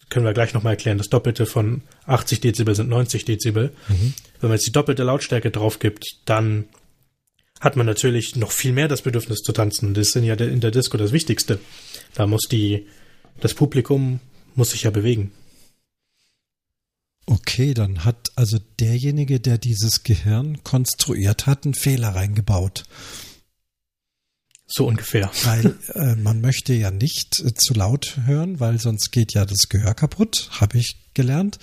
[0.09, 3.73] können wir gleich nochmal erklären, das Doppelte von 80 Dezibel sind 90 Dezibel.
[3.89, 4.15] Mhm.
[4.41, 6.65] Wenn man jetzt die doppelte Lautstärke drauf gibt, dann
[7.61, 9.95] hat man natürlich noch viel mehr das Bedürfnis zu tanzen.
[9.95, 11.61] Das ist ja in der Disco das Wichtigste.
[12.15, 12.87] Da muss die,
[13.41, 14.21] das Publikum
[14.55, 15.31] muss sich ja bewegen.
[17.27, 22.85] Okay, dann hat also derjenige, der dieses Gehirn konstruiert hat, einen Fehler reingebaut.
[24.73, 25.31] So ungefähr.
[25.45, 29.69] Weil äh, man möchte ja nicht äh, zu laut hören, weil sonst geht ja das
[29.69, 31.59] Gehör kaputt, habe ich gelernt.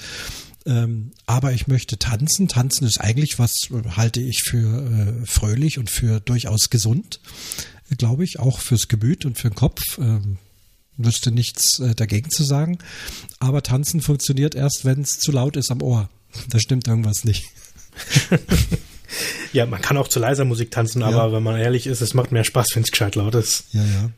[0.66, 2.50] Ähm, aber ich möchte tanzen.
[2.50, 7.22] Tanzen ist eigentlich was, äh, halte ich für äh, fröhlich und für durchaus gesund,
[7.98, 9.82] glaube ich, auch fürs Gemüt und für den Kopf.
[9.98, 10.38] Ähm,
[10.98, 12.80] wüsste nichts äh, dagegen zu sagen.
[13.40, 16.10] Aber tanzen funktioniert erst, wenn es zu laut ist am Ohr.
[16.50, 17.46] Da stimmt irgendwas nicht.
[19.54, 21.32] ja, man kann auch zu leiser Musik tanzen, aber ja.
[21.32, 23.66] wenn man ehrlich ist, es macht mehr Spaß, wenn es gescheit laut ist.
[23.72, 24.10] Ja, ja.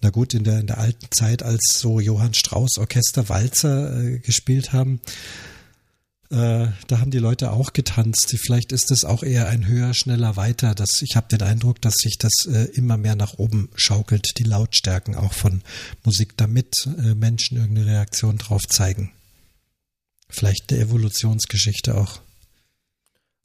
[0.00, 4.18] Na gut, in der, in der alten Zeit, als so Johann Strauss Orchester Walzer äh,
[4.18, 5.00] gespielt haben,
[6.30, 8.36] äh, da haben die Leute auch getanzt.
[8.38, 10.74] Vielleicht ist es auch eher ein höher, schneller, weiter.
[10.74, 14.44] Das, ich habe den Eindruck, dass sich das äh, immer mehr nach oben schaukelt, die
[14.44, 15.62] Lautstärken auch von
[16.04, 19.12] Musik, damit äh, Menschen irgendeine Reaktion drauf zeigen.
[20.28, 22.20] Vielleicht eine Evolutionsgeschichte auch.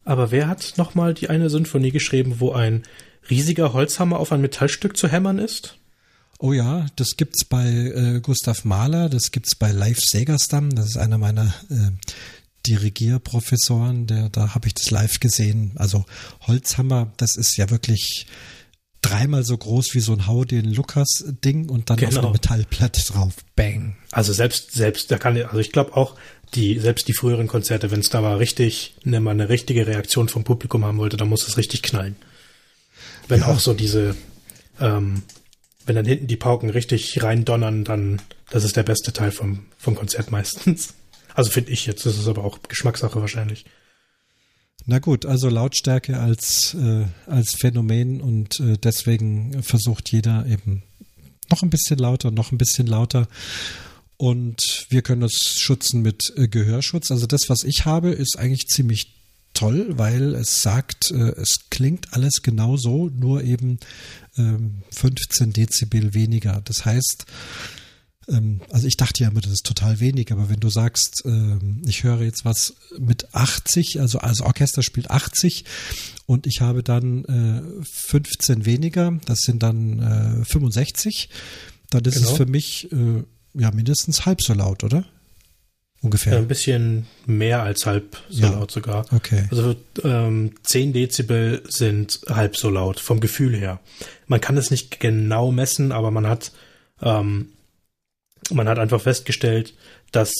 [0.05, 2.83] Aber wer hat nochmal die eine Symphonie geschrieben, wo ein
[3.29, 5.77] riesiger Holzhammer auf ein Metallstück zu hämmern ist?
[6.39, 10.97] Oh ja, das gibt's bei äh, Gustav Mahler, das gibt's bei Leif Segerstam, das ist
[10.97, 11.91] einer meiner äh,
[12.67, 15.73] Dirigierprofessoren, der, da habe ich das live gesehen.
[15.75, 16.05] Also
[16.47, 18.25] Holzhammer, das ist ja wirklich
[19.01, 22.11] dreimal so groß wie so ein Hau den Lukas Ding und dann genau.
[22.11, 23.35] auf eine Metallplatte drauf.
[23.55, 23.97] Bang.
[24.11, 26.15] Also selbst, selbst, da kann, also ich glaube auch,
[26.55, 30.29] die, selbst die früheren Konzerte, wenn es da mal richtig, ne, mal eine richtige Reaktion
[30.29, 32.15] vom Publikum haben wollte, dann muss es richtig knallen.
[33.27, 33.47] Wenn ja.
[33.47, 34.15] auch so diese,
[34.79, 35.23] ähm,
[35.85, 39.65] wenn dann hinten die Pauken richtig rein donnern, dann, das ist der beste Teil vom,
[39.77, 40.93] vom Konzert meistens.
[41.35, 43.65] Also finde ich jetzt, das ist aber auch Geschmackssache wahrscheinlich.
[44.85, 50.83] Na gut, also Lautstärke als, äh, als Phänomen und äh, deswegen versucht jeder eben
[51.49, 53.27] noch ein bisschen lauter, noch ein bisschen lauter.
[54.23, 57.11] Und wir können uns schützen mit äh, Gehörschutz.
[57.11, 59.17] Also das, was ich habe, ist eigentlich ziemlich
[59.53, 63.79] toll, weil es sagt, äh, es klingt alles genauso, nur eben
[64.37, 66.61] 15 ähm, Dezibel weniger.
[66.63, 67.25] Das heißt,
[68.29, 71.81] ähm, also ich dachte ja immer, das ist total wenig, aber wenn du sagst, ähm,
[71.85, 75.65] ich höre jetzt was mit 80, also als Orchester spielt 80
[76.27, 81.35] und ich habe dann 15 äh, weniger, das sind dann 65, äh,
[81.89, 82.31] dann ist genau.
[82.31, 82.87] es für mich
[83.53, 85.05] ja mindestens halb so laut, oder?
[86.01, 86.37] Ungefähr.
[86.37, 88.49] ein bisschen mehr als halb so ja.
[88.51, 89.05] laut sogar.
[89.13, 89.47] Okay.
[89.51, 93.79] Also ähm, 10 Dezibel sind halb so laut, vom Gefühl her.
[94.27, 96.51] Man kann es nicht genau messen, aber man hat
[97.01, 97.53] ähm,
[98.51, 99.73] man hat einfach festgestellt,
[100.11, 100.33] dass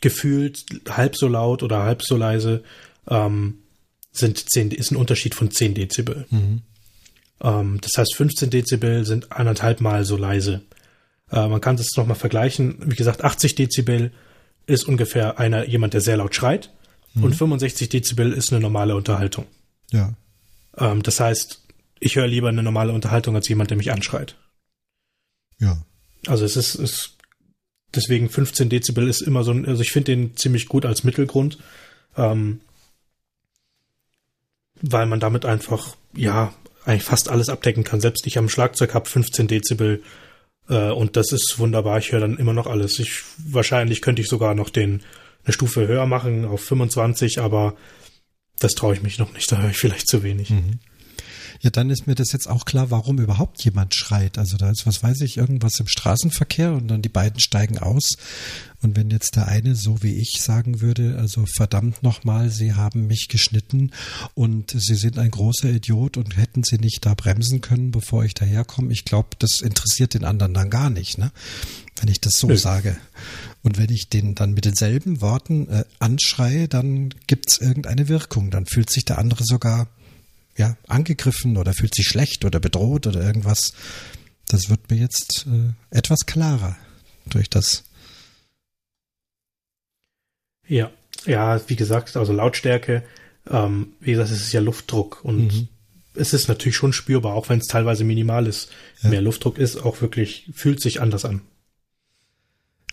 [0.00, 2.62] gefühlt halb so laut oder halb so leise
[3.08, 3.58] ähm,
[4.12, 6.26] sind 10, ist ein Unterschied von 10 Dezibel.
[6.30, 6.62] Mhm.
[7.40, 10.62] Ähm, das heißt, 15 Dezibel sind anderthalb Mal so leise.
[11.34, 12.76] Äh, man kann das nochmal vergleichen.
[12.84, 14.12] Wie gesagt, 80 Dezibel
[14.66, 16.72] ist ungefähr einer, jemand, der sehr laut schreit.
[17.14, 17.24] Mhm.
[17.24, 19.46] Und 65 Dezibel ist eine normale Unterhaltung.
[19.90, 20.14] Ja.
[20.78, 21.60] Ähm, das heißt,
[21.98, 24.36] ich höre lieber eine normale Unterhaltung als jemand, der mich anschreit.
[25.58, 25.84] Ja.
[26.26, 27.16] Also es ist, es
[27.94, 31.58] deswegen 15 Dezibel ist immer so ein, also ich finde den ziemlich gut als Mittelgrund,
[32.16, 32.60] ähm,
[34.80, 36.54] weil man damit einfach, ja,
[36.84, 38.00] eigentlich fast alles abdecken kann.
[38.00, 40.02] Selbst ich am Schlagzeug habe 15 Dezibel
[40.68, 41.98] äh, und das ist wunderbar.
[41.98, 42.98] Ich höre dann immer noch alles.
[42.98, 45.02] Ich, wahrscheinlich könnte ich sogar noch den,
[45.44, 47.74] eine Stufe höher machen auf 25, aber
[48.58, 49.50] das traue ich mich noch nicht.
[49.50, 50.50] Da höre ich vielleicht zu wenig.
[50.50, 50.78] Mhm.
[51.60, 54.38] Ja, dann ist mir das jetzt auch klar, warum überhaupt jemand schreit.
[54.38, 58.16] Also da ist, was weiß ich, irgendwas im Straßenverkehr und dann die beiden steigen aus.
[58.82, 63.06] Und wenn jetzt der eine, so wie ich, sagen würde, also verdammt nochmal, Sie haben
[63.06, 63.92] mich geschnitten
[64.34, 68.34] und Sie sind ein großer Idiot und hätten Sie nicht da bremsen können, bevor ich
[68.34, 71.32] daherkomme, ich glaube, das interessiert den anderen dann gar nicht, ne?
[71.98, 72.56] Wenn ich das so Nö.
[72.56, 72.96] sage.
[73.62, 78.50] Und wenn ich den dann mit denselben Worten äh, anschreie, dann gibt's irgendeine Wirkung.
[78.50, 79.88] Dann fühlt sich der andere sogar
[80.56, 83.72] ja, angegriffen oder fühlt sich schlecht oder bedroht oder irgendwas.
[84.48, 86.76] Das wird mir jetzt äh, etwas klarer
[87.26, 87.84] durch das.
[90.66, 90.90] Ja,
[91.26, 93.02] ja, wie gesagt, also Lautstärke,
[93.50, 95.68] ähm, wie gesagt, es ist ja Luftdruck und mhm.
[96.14, 98.70] es ist natürlich schon spürbar, auch wenn es teilweise minimal ist.
[99.02, 99.10] Ja.
[99.10, 101.42] Mehr Luftdruck ist auch wirklich, fühlt sich anders an.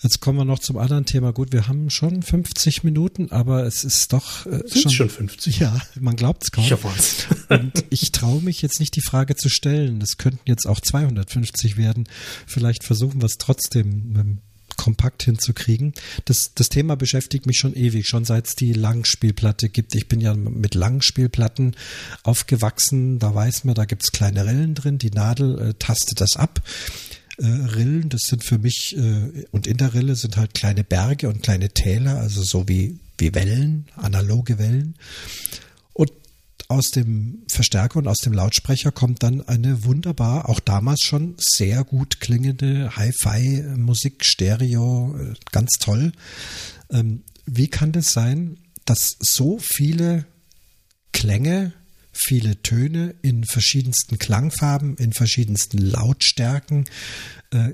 [0.03, 1.31] Jetzt kommen wir noch zum anderen Thema.
[1.31, 5.59] Gut, wir haben schon 50 Minuten, aber es ist doch äh, Sind schon, schon 50.
[5.59, 6.63] Ja, man glaubt es kaum.
[6.63, 6.71] Ich
[7.49, 9.99] Und ich traue mich jetzt nicht die Frage zu stellen.
[9.99, 12.07] Das könnten jetzt auch 250 werden.
[12.47, 14.37] Vielleicht versuchen wir es trotzdem ähm,
[14.75, 15.93] kompakt hinzukriegen.
[16.25, 19.93] Das, das Thema beschäftigt mich schon ewig, schon seit es die Langspielplatte gibt.
[19.93, 21.75] Ich bin ja mit Langspielplatten
[22.23, 23.19] aufgewachsen.
[23.19, 24.97] Da weiß man, da gibt's kleine Rillen drin.
[24.97, 26.61] Die Nadel äh, tastet das ab
[27.41, 31.27] äh, Rillen, das sind für mich, äh, und in der Rille sind halt kleine Berge
[31.27, 34.95] und kleine Täler, also so wie, wie Wellen, analoge Wellen.
[35.93, 36.11] Und
[36.67, 41.83] aus dem Verstärker und aus dem Lautsprecher kommt dann eine wunderbar, auch damals schon sehr
[41.83, 46.11] gut klingende Hi-Fi-Musik, Stereo, äh, ganz toll.
[46.91, 50.25] Ähm, wie kann das sein, dass so viele
[51.11, 51.73] Klänge
[52.11, 56.85] viele Töne in verschiedensten Klangfarben, in verschiedensten Lautstärken.
[57.51, 57.71] Äh,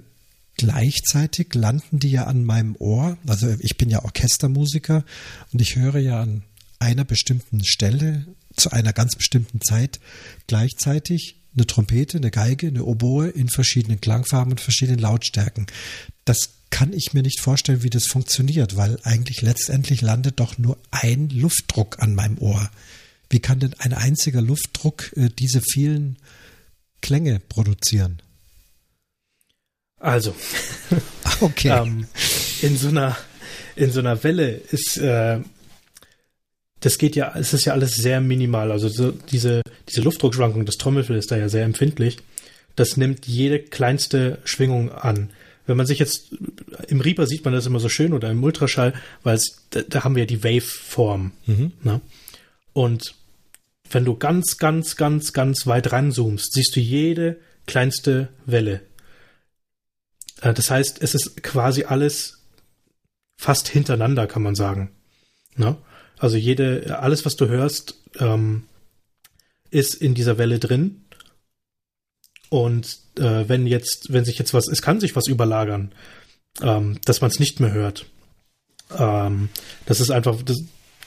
[0.58, 3.18] gleichzeitig landen die ja an meinem Ohr.
[3.28, 5.06] Also ich bin ja Orchestermusiker
[5.52, 6.44] und ich höre ja an
[6.80, 8.26] einer bestimmten Stelle
[8.56, 10.00] zu einer ganz bestimmten Zeit
[10.48, 15.68] gleichzeitig eine Trompete, eine Geige, eine Oboe in verschiedenen Klangfarben und verschiedenen Lautstärken.
[16.26, 20.78] Das kann ich mir nicht vorstellen, wie das funktioniert, weil eigentlich letztendlich landet doch nur
[20.92, 22.70] ein Luftdruck an meinem Ohr.
[23.30, 26.18] Wie kann denn ein einziger Luftdruck äh, diese vielen
[27.02, 28.22] Klänge produzieren?
[30.00, 30.36] Also,
[31.42, 31.70] okay.
[31.70, 32.08] ähm,
[32.62, 33.18] in so einer
[33.76, 35.40] in so einer Welle ist äh,
[36.80, 38.72] das geht ja, es ist ja alles sehr minimal.
[38.72, 42.18] Also so diese diese Luftdruckschwankung des Trommelfells ist da ja sehr empfindlich.
[42.76, 45.32] Das nimmt jede kleinste Schwingung an.
[45.66, 46.36] Wenn man sich jetzt
[46.88, 50.04] im Reaper sieht man das immer so schön oder im Ultraschall, weil es da, da
[50.04, 51.32] haben wir ja die Waveform.
[51.46, 51.72] Mhm.
[51.84, 52.02] Ne?
[52.74, 53.16] Und
[53.92, 58.82] wenn du ganz, ganz, ganz, ganz weit ranzoomst, siehst du jede kleinste Welle.
[60.42, 62.44] Äh, das heißt, es ist quasi alles
[63.38, 64.92] fast hintereinander, kann man sagen.
[65.56, 65.78] Ne?
[66.18, 68.64] Also jede, alles, was du hörst, ähm,
[69.70, 71.04] ist in dieser Welle drin.
[72.50, 75.94] Und äh, wenn jetzt, wenn sich jetzt was, es kann sich was überlagern,
[76.62, 78.06] ähm, dass man es nicht mehr hört.
[78.98, 79.50] Ähm,
[79.86, 80.42] das ist einfach,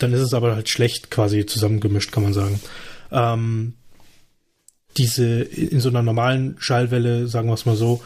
[0.03, 2.61] dann ist es aber halt schlecht quasi zusammengemischt, kann man sagen.
[3.11, 3.75] Ähm,
[4.97, 8.03] diese in so einer normalen Schallwelle, sagen wir es mal so,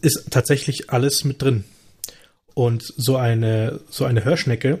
[0.00, 1.64] ist tatsächlich alles mit drin.
[2.54, 4.80] Und so eine, so eine Hörschnecke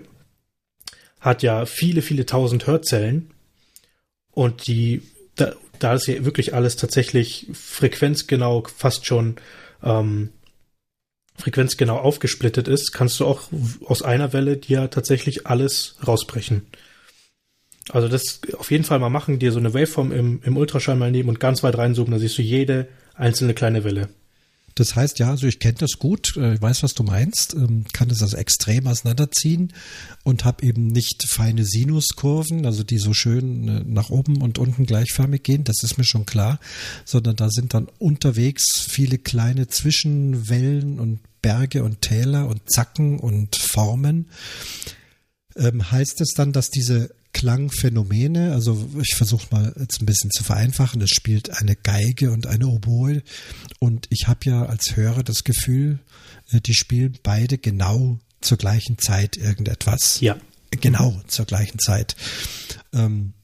[1.20, 3.30] hat ja viele, viele tausend Hörzellen.
[4.32, 5.02] Und die,
[5.36, 9.36] da, da ist ja wirklich alles tatsächlich frequenzgenau, fast schon
[9.82, 10.30] ähm,
[11.38, 13.42] frequenzgenau aufgesplittet ist, kannst du auch
[13.84, 16.66] aus einer Welle dir tatsächlich alles rausbrechen.
[17.90, 21.10] Also das auf jeden Fall mal machen, dir so eine Waveform im, im Ultraschall mal
[21.10, 24.08] nehmen und ganz weit reinzoomen, da siehst du jede einzelne kleine Welle.
[24.78, 27.84] Das heißt, ja, also ich kenne das gut, äh, ich weiß, was du meinst, ähm,
[27.92, 29.72] kann das also extrem auseinanderziehen
[30.22, 34.86] und habe eben nicht feine Sinuskurven, also die so schön äh, nach oben und unten
[34.86, 36.60] gleichförmig gehen, das ist mir schon klar,
[37.04, 43.56] sondern da sind dann unterwegs viele kleine Zwischenwellen und Berge und Täler und Zacken und
[43.56, 44.28] Formen.
[45.56, 48.52] Ähm, heißt es dann, dass diese Klangphänomene.
[48.52, 51.00] Also ich versuche mal jetzt ein bisschen zu vereinfachen.
[51.00, 53.22] Es spielt eine Geige und eine Oboe.
[53.78, 56.00] Und ich habe ja als Hörer das Gefühl,
[56.50, 60.20] äh, die spielen beide genau zur gleichen Zeit irgendetwas.
[60.20, 60.36] Ja.
[60.72, 62.16] Genau zur gleichen Zeit.
[62.92, 63.34] Ähm,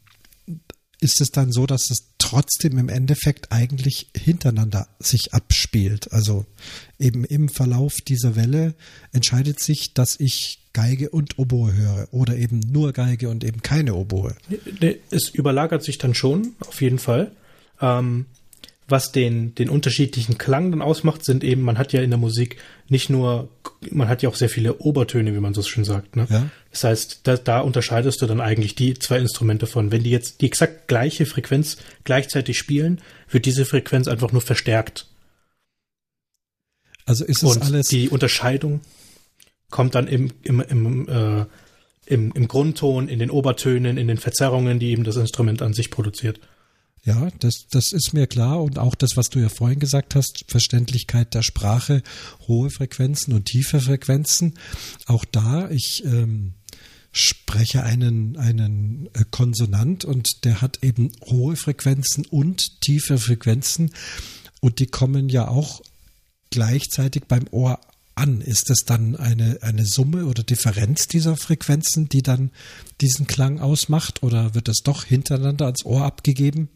[0.99, 6.12] ist es dann so, dass es trotzdem im Endeffekt eigentlich hintereinander sich abspielt.
[6.12, 6.47] Also
[6.99, 8.74] eben im Verlauf dieser Welle
[9.12, 13.95] entscheidet sich, dass ich Geige und Oboe höre oder eben nur Geige und eben keine
[13.95, 14.35] Oboe.
[15.11, 17.31] Es überlagert sich dann schon, auf jeden Fall.
[17.81, 18.27] Ähm,
[18.87, 22.59] was den, den unterschiedlichen Klang dann ausmacht, sind eben, man hat ja in der Musik
[22.89, 23.49] nicht nur,
[23.91, 26.16] man hat ja auch sehr viele Obertöne, wie man so schön sagt.
[26.16, 26.27] Ne?
[26.29, 26.51] Ja.
[26.70, 29.91] Das heißt, da, da unterscheidest du dann eigentlich die zwei Instrumente von.
[29.91, 33.01] Wenn die jetzt die exakt gleiche Frequenz gleichzeitig spielen,
[33.31, 35.07] wird diese Frequenz einfach nur verstärkt.
[37.07, 37.89] Also ist es Und alles.
[37.89, 38.81] Die Unterscheidung
[39.75, 41.47] kommt dann im, im, im, äh,
[42.07, 45.91] im, im Grundton, in den Obertönen, in den Verzerrungen, die eben das Instrument an sich
[45.91, 46.39] produziert.
[47.03, 50.45] Ja, das, das ist mir klar und auch das, was du ja vorhin gesagt hast,
[50.47, 52.05] Verständlichkeit der Sprache,
[52.47, 54.55] hohe Frequenzen und tiefe Frequenzen.
[55.07, 56.55] Auch da, ich ähm,
[57.11, 63.91] spreche einen, einen äh, Konsonant und der hat eben hohe Frequenzen und tiefe Frequenzen
[64.61, 65.83] und die kommen ja auch
[66.51, 67.81] gleichzeitig beim Ohr
[68.15, 68.41] an.
[68.41, 72.51] Ist das dann eine, eine Summe oder Differenz dieser Frequenzen, die dann
[73.01, 76.69] diesen Klang ausmacht oder wird das doch hintereinander ans Ohr abgegeben?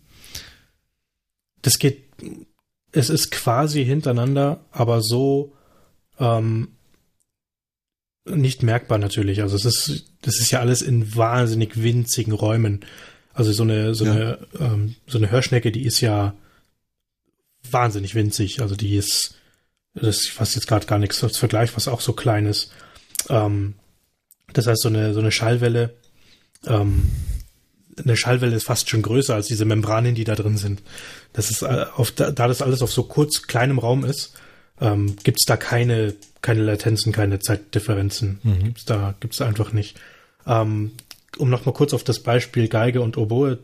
[1.62, 2.04] das geht,
[2.92, 5.52] es ist quasi hintereinander, aber so
[6.18, 6.68] ähm,
[8.24, 9.42] nicht merkbar natürlich.
[9.42, 12.84] Also es ist, das ist ja alles in wahnsinnig winzigen Räumen.
[13.32, 14.12] Also so eine, so ja.
[14.12, 16.34] eine, ähm, so eine Hörschnecke, die ist ja
[17.70, 18.60] wahnsinnig winzig.
[18.60, 19.36] Also die ist,
[19.94, 22.72] das ist fast jetzt gerade gar nichts als Vergleich, was auch so klein ist.
[23.28, 23.74] Ähm,
[24.52, 25.94] das heißt, so eine, so eine Schallwelle,
[26.66, 27.10] ähm,
[28.02, 30.82] eine Schallwelle ist fast schon größer als diese Membranen, die da drin sind.
[31.32, 34.34] Das ist äh, auf, da das alles auf so kurz kleinem Raum ist,
[34.80, 38.38] ähm, gibt es da keine, keine Latenzen, keine Zeitdifferenzen.
[38.42, 38.64] Mhm.
[38.64, 39.98] Gibt's da, gibt's da einfach nicht.
[40.46, 40.92] Ähm,
[41.36, 43.58] um nochmal kurz auf das Beispiel Geige und Oboe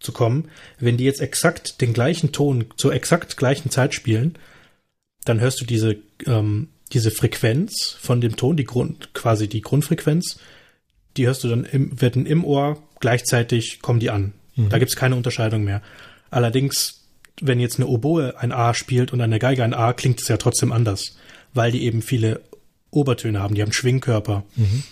[0.00, 4.36] zu kommen, wenn die jetzt exakt den gleichen Ton zur exakt gleichen Zeit spielen,
[5.24, 5.96] dann hörst du diese,
[6.26, 10.38] ähm, diese Frequenz von dem Ton, die Grund, quasi die Grundfrequenz,
[11.16, 14.32] die hörst du dann im, werden im Ohr gleichzeitig kommen die an.
[14.56, 14.68] Mhm.
[14.68, 15.82] Da gibt's keine Unterscheidung mehr.
[16.30, 17.04] Allerdings,
[17.40, 20.36] wenn jetzt eine Oboe ein A spielt und eine Geige ein A, klingt es ja
[20.36, 21.16] trotzdem anders,
[21.54, 22.40] weil die eben viele
[22.90, 24.44] Obertöne haben, die haben Schwingkörper.
[24.56, 24.82] Mhm.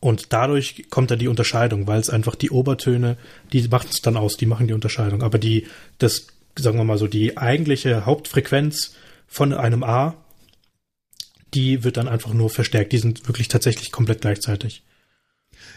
[0.00, 3.18] Und dadurch kommt dann die Unterscheidung, weil es einfach die Obertöne,
[3.52, 5.22] die machen es dann aus, die machen die Unterscheidung.
[5.22, 5.66] Aber die,
[5.98, 6.28] das,
[6.58, 8.94] sagen wir mal so, die eigentliche Hauptfrequenz
[9.30, 10.16] von einem A,
[11.54, 12.92] die wird dann einfach nur verstärkt.
[12.92, 14.82] Die sind wirklich tatsächlich komplett gleichzeitig.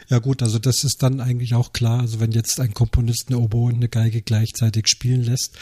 [0.10, 2.02] Ja gut, also das ist dann eigentlich auch klar.
[2.02, 5.58] Also wenn jetzt ein Komponist eine Oboe und eine Geige gleichzeitig spielen lässt,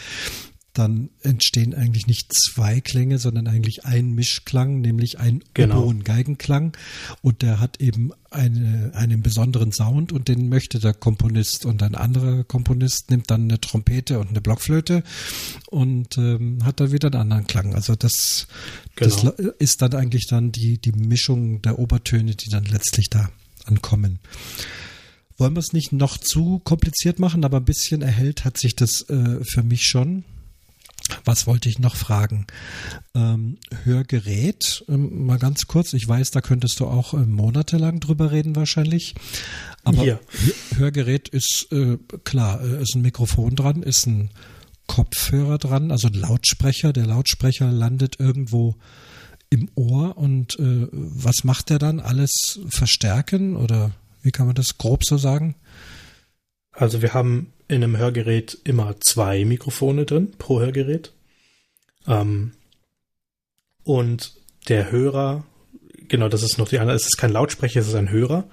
[0.72, 5.82] dann entstehen eigentlich nicht zwei Klänge, sondern eigentlich ein Mischklang, nämlich ein genau.
[5.82, 6.76] Oboen-Geigenklang.
[7.20, 11.66] Und der hat eben eine, einen besonderen Sound und den möchte der Komponist.
[11.66, 15.02] Und ein anderer Komponist nimmt dann eine Trompete und eine Blockflöte
[15.68, 17.74] und ähm, hat dann wieder einen anderen Klang.
[17.74, 18.46] Also das,
[18.96, 19.34] genau.
[19.36, 23.30] das ist dann eigentlich dann die, die Mischung der Obertöne, die dann letztlich da
[23.66, 24.20] ankommen.
[25.36, 29.02] Wollen wir es nicht noch zu kompliziert machen, aber ein bisschen erhellt hat sich das
[29.10, 30.24] äh, für mich schon.
[31.24, 32.46] Was wollte ich noch fragen?
[33.14, 35.92] Ähm, Hörgerät, ähm, mal ganz kurz.
[35.92, 39.14] Ich weiß, da könntest du auch äh, monatelang drüber reden wahrscheinlich.
[39.84, 40.20] Aber ja.
[40.76, 44.30] Hörgerät ist äh, klar, äh, ist ein Mikrofon dran, ist ein
[44.86, 46.92] Kopfhörer dran, also ein Lautsprecher.
[46.92, 48.76] Der Lautsprecher landet irgendwo
[49.50, 52.00] im Ohr und äh, was macht er dann?
[52.00, 53.92] Alles verstärken oder
[54.22, 55.56] wie kann man das grob so sagen?
[56.72, 61.12] Also wir haben in einem Hörgerät immer zwei Mikrofone drin pro Hörgerät.
[62.06, 62.52] Ähm,
[63.82, 64.34] und
[64.68, 65.44] der Hörer,
[66.08, 68.44] genau, das ist noch die andere, es ist kein Lautsprecher, es ist ein Hörer.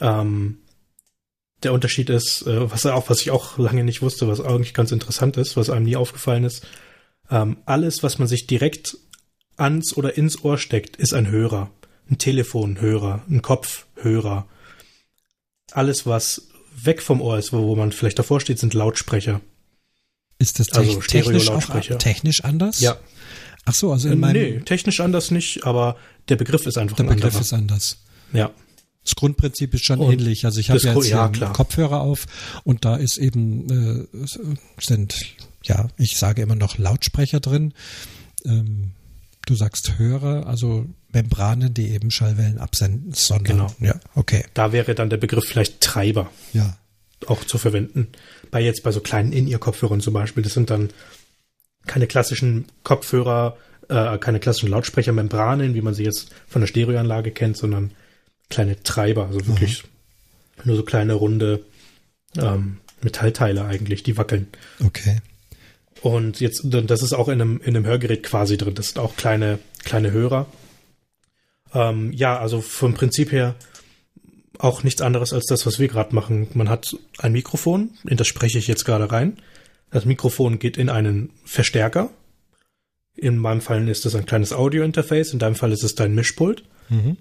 [0.00, 0.58] Ähm,
[1.62, 4.92] der Unterschied ist, äh, was auch, was ich auch lange nicht wusste, was eigentlich ganz
[4.92, 6.66] interessant ist, was einem nie aufgefallen ist,
[7.30, 8.96] ähm, alles, was man sich direkt
[9.56, 11.70] ans oder ins Ohr steckt, ist ein Hörer.
[12.10, 14.46] Ein Telefonhörer, ein Kopfhörer.
[15.72, 16.48] Alles, was
[16.84, 19.40] weg vom Ohr ist, wo, man vielleicht davor steht, sind Lautsprecher.
[20.38, 21.64] Ist das also technisch, auch
[21.98, 22.80] technisch anders?
[22.80, 22.96] Ja.
[23.64, 25.96] Ach so, also in meinem Nee, technisch anders nicht, aber
[26.28, 27.42] der Begriff ist einfach Der ein Begriff anderer.
[27.42, 27.98] ist anders.
[28.32, 28.50] Ja.
[29.04, 30.44] Das Grundprinzip ist schon und ähnlich.
[30.44, 32.26] Also ich habe jetzt ja, Kopfhörer auf
[32.64, 34.26] und da ist eben äh,
[34.80, 35.14] sind
[35.64, 37.74] ja, ich sage immer noch Lautsprecher drin.
[38.44, 38.92] Ähm,
[39.48, 43.74] Du sagst Hörer, also Membranen, die eben Schallwellen absenden, sondern genau.
[43.80, 44.44] ja, okay.
[44.52, 46.30] Da wäre dann der Begriff vielleicht Treiber.
[46.52, 46.76] Ja.
[47.26, 48.08] Auch zu verwenden.
[48.50, 50.90] Bei jetzt bei so kleinen In-Ear-Kopfhörern zum Beispiel, das sind dann
[51.86, 53.56] keine klassischen Kopfhörer,
[53.88, 57.92] äh, keine klassischen Lautsprechermembranen, wie man sie jetzt von der Stereoanlage kennt, sondern
[58.50, 59.84] kleine Treiber, also wirklich
[60.58, 60.62] Aha.
[60.64, 61.64] nur so kleine runde
[62.36, 64.48] ähm, Metallteile eigentlich, die wackeln.
[64.84, 65.22] Okay.
[66.02, 68.74] Und jetzt, das ist auch in einem, in einem Hörgerät quasi drin.
[68.74, 70.46] Das sind auch kleine, kleine Hörer.
[71.74, 73.54] Ähm, ja, also vom Prinzip her
[74.58, 76.48] auch nichts anderes als das, was wir gerade machen.
[76.54, 79.38] Man hat ein Mikrofon, in das spreche ich jetzt gerade rein.
[79.90, 82.10] Das Mikrofon geht in einen Verstärker.
[83.14, 86.64] In meinem Fall ist es ein kleines Audio-Interface, in deinem Fall ist es dein Mischpult.
[86.88, 87.16] Mhm.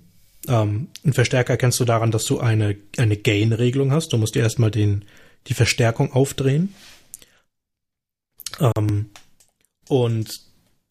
[0.48, 4.14] Ähm, einen Verstärker erkennst du daran, dass du eine, eine Gain-Regelung hast.
[4.14, 5.06] Du musst dir erstmal den,
[5.48, 6.74] die Verstärkung aufdrehen.
[8.60, 9.10] Ähm,
[9.88, 10.30] und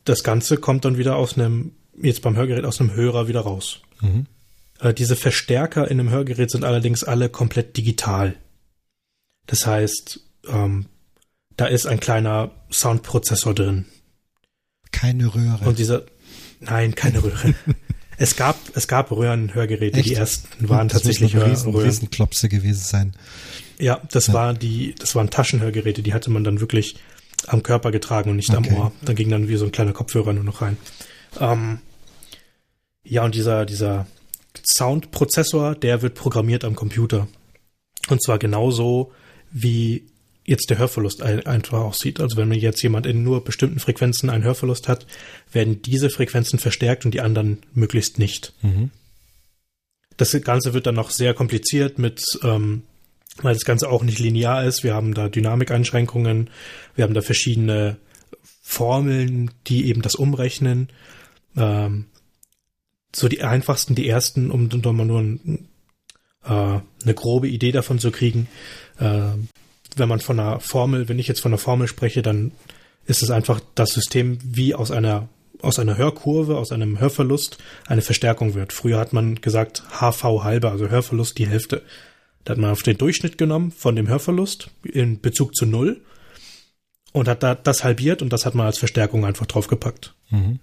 [0.05, 3.81] das Ganze kommt dann wieder aus einem, jetzt beim Hörgerät aus einem Hörer wieder raus.
[4.01, 4.27] Mhm.
[4.81, 8.37] Äh, diese Verstärker in einem Hörgerät sind allerdings alle komplett digital.
[9.47, 10.87] Das heißt, ähm,
[11.57, 13.87] da ist ein kleiner Soundprozessor drin.
[14.93, 15.65] Keine Röhre.
[15.65, 16.05] Und dieser,
[16.61, 17.55] nein, keine Röhre.
[18.19, 20.03] es gab, es gab Röhrenhörgeräte.
[20.03, 21.87] Die ersten waren das tatsächlich muss riesen, Röhren.
[21.87, 23.17] Riesenklopse gewesen sein.
[23.79, 24.35] Ja, das ja.
[24.35, 26.03] war die, das waren Taschenhörgeräte.
[26.03, 26.97] Die hatte man dann wirklich
[27.47, 28.71] am Körper getragen und nicht okay.
[28.71, 28.93] am Ohr.
[29.03, 30.77] Da ging dann wie so ein kleiner Kopfhörer nur noch rein.
[31.41, 31.81] Ähm,
[33.05, 34.07] ja, und dieser, dieser
[34.65, 37.29] Soundprozessor, der wird programmiert am Computer.
[38.09, 39.13] Und zwar genauso,
[39.51, 40.07] wie
[40.45, 42.21] jetzt der Hörverlust einfach aussieht.
[42.21, 45.07] Also wenn man jetzt jemand in nur bestimmten Frequenzen einen Hörverlust hat,
[45.53, 48.55] werden diese Frequenzen verstärkt und die anderen möglichst nicht.
[48.63, 48.91] Mhm.
[50.17, 52.83] Das Ganze wird dann noch sehr kompliziert mit, ähm,
[53.43, 54.83] weil das Ganze auch nicht linear ist.
[54.83, 56.51] Wir haben da Dynamikeinschränkungen,
[56.95, 57.97] wir haben da verschiedene
[58.63, 60.89] Formeln, die eben das umrechnen.
[61.57, 62.07] Ähm,
[63.15, 65.69] so die einfachsten, die ersten, um, um mal nur ein,
[66.45, 68.49] äh, eine grobe Idee davon zu kriegen.
[68.99, 69.21] Äh,
[69.97, 72.53] wenn man von einer Formel, wenn ich jetzt von einer Formel spreche, dann
[73.07, 75.29] ist es einfach das System, wie aus einer
[75.63, 78.75] aus einer Hörkurve, aus einem Hörverlust eine Verstärkung wird.
[78.75, 81.83] Früher hat man gesagt HV halber, also Hörverlust die Hälfte.
[82.47, 86.01] Da hat man auf den Durchschnitt genommen von dem Hörverlust in Bezug zu Null
[87.13, 90.15] und hat da das halbiert und das hat man als Verstärkung einfach draufgepackt.
[90.31, 90.61] Mhm.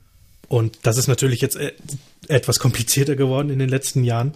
[0.47, 1.73] Und das ist natürlich jetzt äh,
[2.29, 4.34] etwas komplizierter geworden in den letzten Jahren.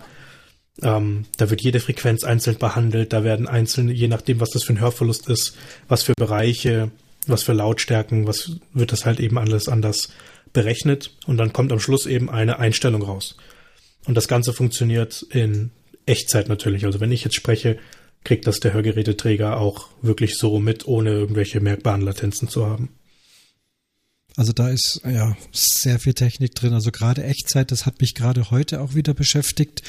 [0.82, 4.74] Ähm, da wird jede Frequenz einzeln behandelt, da werden einzelne, je nachdem, was das für
[4.74, 5.56] ein Hörverlust ist,
[5.88, 6.92] was für Bereiche,
[7.28, 10.10] was für Lautstärken, was wird das halt eben alles anders
[10.52, 13.38] berechnet und dann kommt am Schluss eben eine Einstellung raus.
[14.06, 15.72] Und das Ganze funktioniert in
[16.08, 16.86] Echtzeit natürlich.
[16.86, 17.78] Also wenn ich jetzt spreche,
[18.24, 22.90] kriegt das der Hörgeräteträger auch wirklich so mit, ohne irgendwelche merkbaren Latenzen zu haben.
[24.36, 26.74] Also da ist ja sehr viel Technik drin.
[26.74, 29.82] Also gerade Echtzeit, das hat mich gerade heute auch wieder beschäftigt.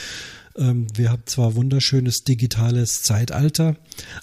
[0.57, 3.77] Ähm, wir haben zwar wunderschönes digitales Zeitalter,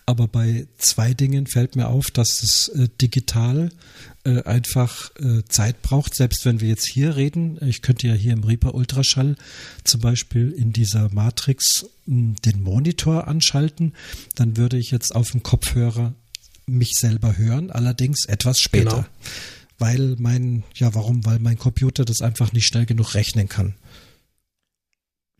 [0.05, 3.69] aber bei zwei Dingen fällt mir auf, dass es äh, digital
[4.25, 7.59] äh, einfach äh, Zeit braucht, selbst wenn wir jetzt hier reden.
[7.61, 9.35] Ich könnte ja hier im Reaper Ultraschall
[9.83, 13.93] zum Beispiel in dieser Matrix hm, den Monitor anschalten,
[14.35, 16.13] dann würde ich jetzt auf dem Kopfhörer
[16.65, 18.89] mich selber hören, allerdings etwas später.
[18.89, 19.05] Genau.
[19.77, 21.25] Weil mein, ja, warum?
[21.25, 23.75] Weil mein Computer das einfach nicht schnell genug rechnen kann.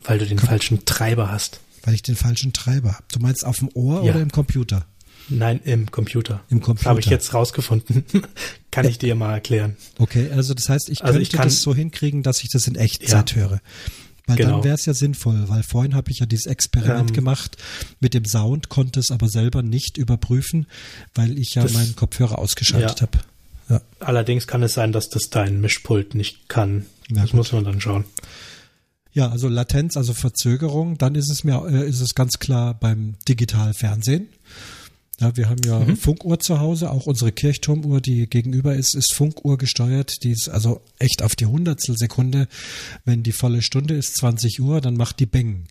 [0.03, 1.59] Weil du den Kom falschen Treiber hast.
[1.83, 3.05] Weil ich den falschen Treiber habe.
[3.11, 4.11] Du meinst auf dem Ohr ja.
[4.11, 4.85] oder im Computer?
[5.29, 6.43] Nein, im Computer.
[6.49, 6.89] Im Computer.
[6.89, 8.05] Habe ich jetzt rausgefunden.
[8.71, 8.91] kann ja.
[8.91, 9.75] ich dir mal erklären.
[9.97, 12.67] Okay, also das heißt, ich also könnte ich kann, das so hinkriegen, dass ich das
[12.67, 13.37] in Echtzeit ja.
[13.37, 13.61] höre.
[14.27, 14.51] Weil genau.
[14.51, 17.57] dann wäre es ja sinnvoll, weil vorhin habe ich ja dieses Experiment ähm, gemacht
[17.99, 20.65] mit dem Sound, konnte es aber selber nicht überprüfen,
[21.13, 23.07] weil ich ja das, meinen Kopfhörer ausgeschaltet ja.
[23.07, 23.19] habe.
[23.69, 23.81] Ja.
[23.99, 26.85] Allerdings kann es sein, dass das dein Mischpult nicht kann.
[27.09, 27.37] Ja, das gut.
[27.37, 28.05] muss man dann schauen.
[29.13, 33.15] Ja, also Latenz, also Verzögerung, dann ist es mir, äh, ist es ganz klar beim
[33.27, 34.27] Digitalfernsehen.
[35.21, 35.95] Ja, wir haben ja mhm.
[35.95, 40.23] Funkuhr zu Hause, auch unsere Kirchturmuhr, die gegenüber ist, ist Funkuhr gesteuert.
[40.23, 42.47] Die ist also echt auf die Hundertstelsekunde.
[43.05, 45.67] Wenn die volle Stunde ist, 20 Uhr, dann macht die Beng.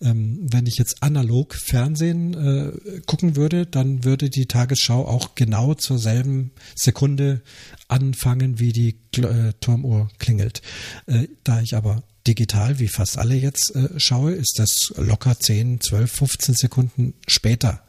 [0.00, 5.74] Ähm, wenn ich jetzt analog Fernsehen äh, gucken würde, dann würde die Tagesschau auch genau
[5.74, 7.42] zur selben Sekunde
[7.88, 10.62] anfangen, wie die äh, Turmuhr klingelt.
[11.06, 15.80] Äh, da ich aber digital, wie fast alle jetzt äh, schaue, ist das locker 10,
[15.80, 17.82] 12, 15 Sekunden später.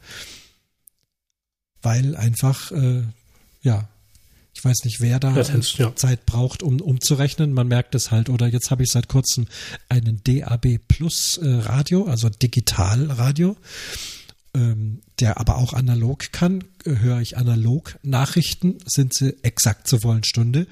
[1.82, 3.02] Weil einfach, äh,
[3.62, 3.88] ja,
[4.52, 5.94] ich weiß nicht, wer da heißt, ja.
[5.96, 7.52] Zeit braucht, um umzurechnen.
[7.52, 8.28] Man merkt es halt.
[8.28, 9.46] Oder jetzt habe ich seit kurzem
[9.88, 13.56] einen DAB Plus äh, Radio, also Digitalradio
[14.54, 20.24] ähm, der aber auch analog kann, höre ich analog Nachrichten, sind sie exakt zur vollen
[20.24, 20.66] Stunde.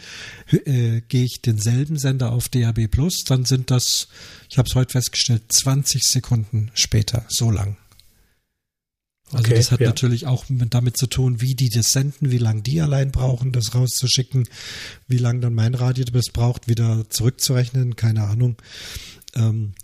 [0.50, 4.08] Äh, gehe ich denselben Sender auf DAB Plus, dann sind das,
[4.48, 7.76] ich habe es heute festgestellt, 20 Sekunden später, so lang.
[9.32, 9.88] Also okay, das hat ja.
[9.88, 13.74] natürlich auch damit zu tun, wie die das senden, wie lange die allein brauchen, das
[13.74, 14.48] rauszuschicken,
[15.06, 18.56] wie lange dann mein Radio das braucht, wieder zurückzurechnen, keine Ahnung.
[19.34, 19.74] Ähm,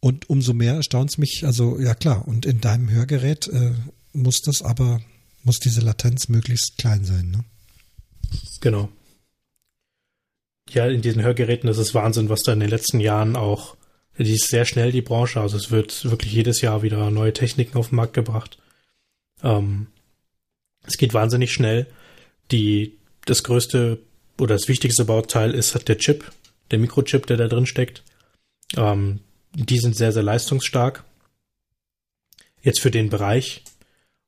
[0.00, 3.72] und umso mehr erstaunt es mich, also ja klar, und in deinem Hörgerät äh,
[4.12, 5.00] muss das aber,
[5.42, 7.44] muss diese Latenz möglichst klein sein, ne?
[8.60, 8.90] Genau.
[10.70, 13.76] Ja, in diesen Hörgeräten ist es Wahnsinn, was da in den letzten Jahren auch,
[14.18, 17.78] die ist sehr schnell, die Branche, also es wird wirklich jedes Jahr wieder neue Techniken
[17.78, 18.58] auf den Markt gebracht.
[19.46, 19.86] Ähm,
[20.84, 21.86] Es geht wahnsinnig schnell.
[22.50, 23.98] Die, das größte
[24.38, 26.30] oder das wichtigste Bauteil ist halt der Chip,
[26.70, 28.02] der Mikrochip, der da drin steckt.
[28.76, 29.20] Ähm,
[29.52, 31.04] die sind sehr, sehr leistungsstark.
[32.62, 33.62] Jetzt für den Bereich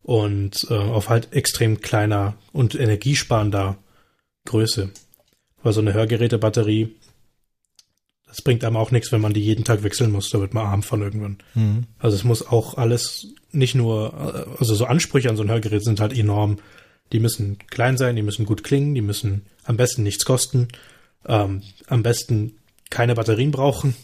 [0.02, 3.76] und äh, auf halt extrem kleiner und energiesparender
[4.46, 4.90] Größe.
[5.62, 6.94] Weil so eine Hörgerätebatterie,
[8.28, 10.66] das bringt einem auch nichts, wenn man die jeden Tag wechseln muss, da wird man
[10.66, 11.38] arm von irgendwann.
[11.54, 11.86] Mhm.
[11.98, 16.00] Also es muss auch alles nicht nur, also so Ansprüche an so ein Hörgerät sind
[16.00, 16.58] halt enorm.
[17.12, 20.68] Die müssen klein sein, die müssen gut klingen, die müssen am besten nichts kosten,
[21.26, 22.58] ähm, am besten
[22.90, 23.94] keine Batterien brauchen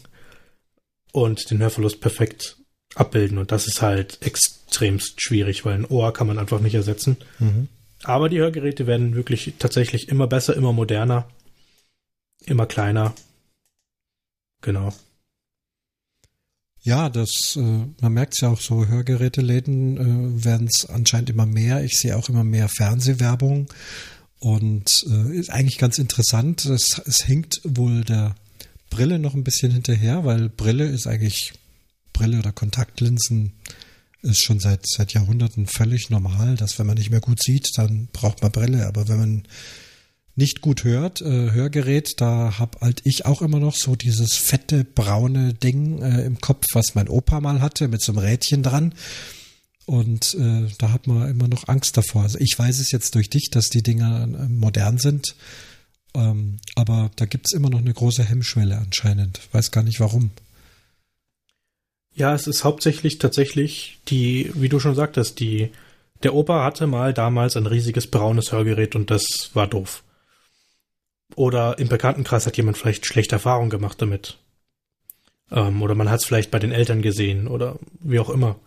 [1.11, 2.57] und den Hörverlust perfekt
[2.95, 3.37] abbilden.
[3.37, 7.17] Und das ist halt extremst schwierig, weil ein Ohr kann man einfach nicht ersetzen.
[7.39, 7.67] Mhm.
[8.03, 11.27] Aber die Hörgeräte werden wirklich tatsächlich immer besser, immer moderner,
[12.45, 13.13] immer kleiner.
[14.65, 14.91] Genau.
[16.81, 17.59] Ja, das, äh,
[18.01, 19.97] man merkt es ja auch so, Hörgeräteläden
[20.39, 21.83] äh, werden es anscheinend immer mehr.
[21.83, 23.71] Ich sehe auch immer mehr Fernsehwerbung
[24.39, 26.65] und äh, ist eigentlich ganz interessant.
[26.65, 28.35] Es, es hinkt wohl der
[28.89, 31.53] Brille noch ein bisschen hinterher, weil Brille ist eigentlich,
[32.11, 33.53] Brille oder Kontaktlinsen
[34.23, 38.07] ist schon seit, seit Jahrhunderten völlig normal, dass wenn man nicht mehr gut sieht, dann
[38.11, 38.87] braucht man Brille.
[38.87, 39.43] Aber wenn man
[40.35, 44.83] nicht gut hört, äh, Hörgerät, da hab halt ich auch immer noch so dieses fette
[44.83, 48.93] braune Ding äh, im Kopf, was mein Opa mal hatte, mit so einem Rädchen dran.
[49.85, 52.23] Und äh, da hat man immer noch Angst davor.
[52.23, 55.35] Also ich weiß es jetzt durch dich, dass die Dinger äh, modern sind.
[56.15, 59.41] Ähm, aber da gibt es immer noch eine große Hemmschwelle anscheinend.
[59.51, 60.31] Weiß gar nicht warum.
[62.15, 65.71] Ja, es ist hauptsächlich tatsächlich die, wie du schon sagtest, die,
[66.23, 70.01] der Opa hatte mal damals ein riesiges braunes Hörgerät und das war doof.
[71.35, 74.37] Oder im Bekanntenkreis hat jemand vielleicht schlechte Erfahrungen gemacht damit.
[75.51, 78.57] Ähm, oder man hat es vielleicht bei den Eltern gesehen oder wie auch immer.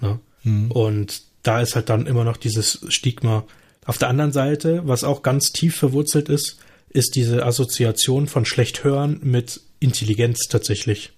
[0.00, 0.20] Ne?
[0.42, 0.70] Mhm.
[0.70, 3.44] Und da ist halt dann immer noch dieses Stigma.
[3.84, 6.58] Auf der anderen Seite, was auch ganz tief verwurzelt ist,
[6.90, 11.12] ist diese Assoziation von schlecht hören mit Intelligenz tatsächlich.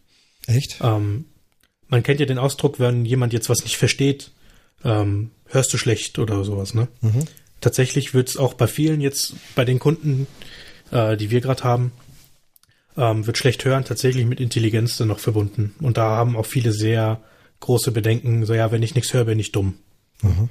[0.46, 0.78] Echt?
[0.82, 1.26] Ähm,
[1.88, 4.30] man kennt ja den Ausdruck, wenn jemand jetzt was nicht versteht,
[4.84, 6.88] ähm, hörst du schlecht oder sowas, ne?
[7.01, 7.24] Mhm.
[7.61, 10.26] Tatsächlich wird es auch bei vielen jetzt, bei den Kunden,
[10.91, 11.93] äh, die wir gerade haben,
[12.97, 15.74] ähm, wird schlecht hören tatsächlich mit Intelligenz dann noch verbunden.
[15.80, 17.20] Und da haben auch viele sehr
[17.61, 19.74] große Bedenken, so ja, wenn ich nichts höre, bin ich dumm.
[20.22, 20.49] Mhm.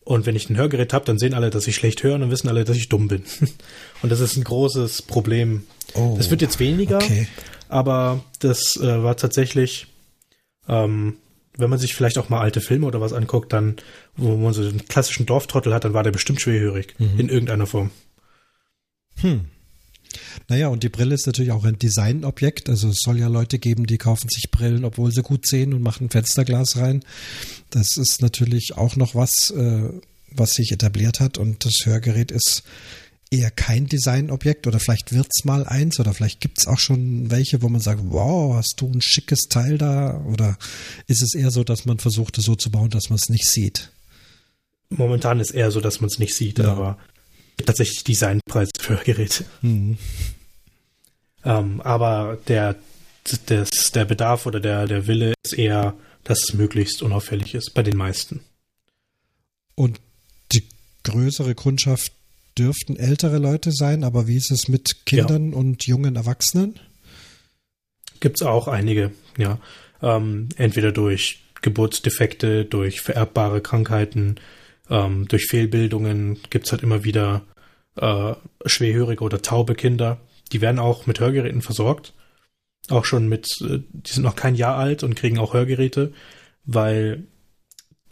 [0.00, 2.48] Und wenn ich ein Hörgerät habe, dann sehen alle, dass ich schlecht höre und wissen
[2.48, 3.24] alle, dass ich dumm bin.
[4.02, 5.64] und das ist ein großes Problem.
[5.94, 7.28] Oh, das wird jetzt weniger, okay.
[7.68, 9.86] aber das äh, war tatsächlich
[10.68, 11.16] ähm,
[11.58, 13.76] wenn man sich vielleicht auch mal alte Filme oder was anguckt, dann,
[14.16, 16.94] wo man so einen klassischen Dorftrottel hat, dann war der bestimmt schwerhörig.
[16.98, 17.18] Mhm.
[17.18, 17.90] In irgendeiner Form.
[19.20, 19.46] Hm.
[20.48, 22.68] Naja, und die Brille ist natürlich auch ein Designobjekt.
[22.68, 25.82] Also es soll ja Leute geben, die kaufen sich Brillen, obwohl sie gut sehen und
[25.82, 27.04] machen Fensterglas rein.
[27.70, 29.88] Das ist natürlich auch noch was, äh,
[30.30, 31.38] was sich etabliert hat.
[31.38, 32.62] Und das Hörgerät ist
[33.30, 37.68] eher kein Designobjekt oder vielleicht wird's mal eins oder vielleicht gibt's auch schon welche, wo
[37.68, 40.24] man sagt, wow, hast du ein schickes Teil da?
[40.24, 40.56] Oder
[41.06, 43.46] ist es eher so, dass man versucht, es so zu bauen, dass man es nicht
[43.46, 43.90] sieht?
[44.90, 46.72] Momentan ist eher so, dass man es nicht sieht, ja.
[46.72, 46.98] aber
[47.64, 49.44] tatsächlich Designpreis für Geräte.
[49.62, 49.98] Mhm.
[51.44, 52.76] Ähm, aber der,
[53.48, 55.94] des, der Bedarf oder der, der Wille ist eher,
[56.24, 58.40] dass es möglichst unauffällig ist, bei den meisten.
[59.74, 60.00] Und
[60.52, 60.64] die
[61.04, 62.12] größere Kundschaft
[62.58, 65.56] dürften ältere Leute sein, aber wie ist es mit Kindern ja.
[65.56, 66.78] und jungen Erwachsenen?
[68.20, 69.58] Gibt es auch einige, ja.
[70.02, 74.36] Ähm, entweder durch Geburtsdefekte, durch vererbbare Krankheiten,
[74.90, 77.42] ähm, durch Fehlbildungen gibt es halt immer wieder
[77.96, 78.34] äh,
[78.66, 80.20] schwerhörige oder taube Kinder.
[80.52, 82.14] Die werden auch mit Hörgeräten versorgt.
[82.88, 86.12] Auch schon mit, äh, die sind noch kein Jahr alt und kriegen auch Hörgeräte,
[86.64, 87.24] weil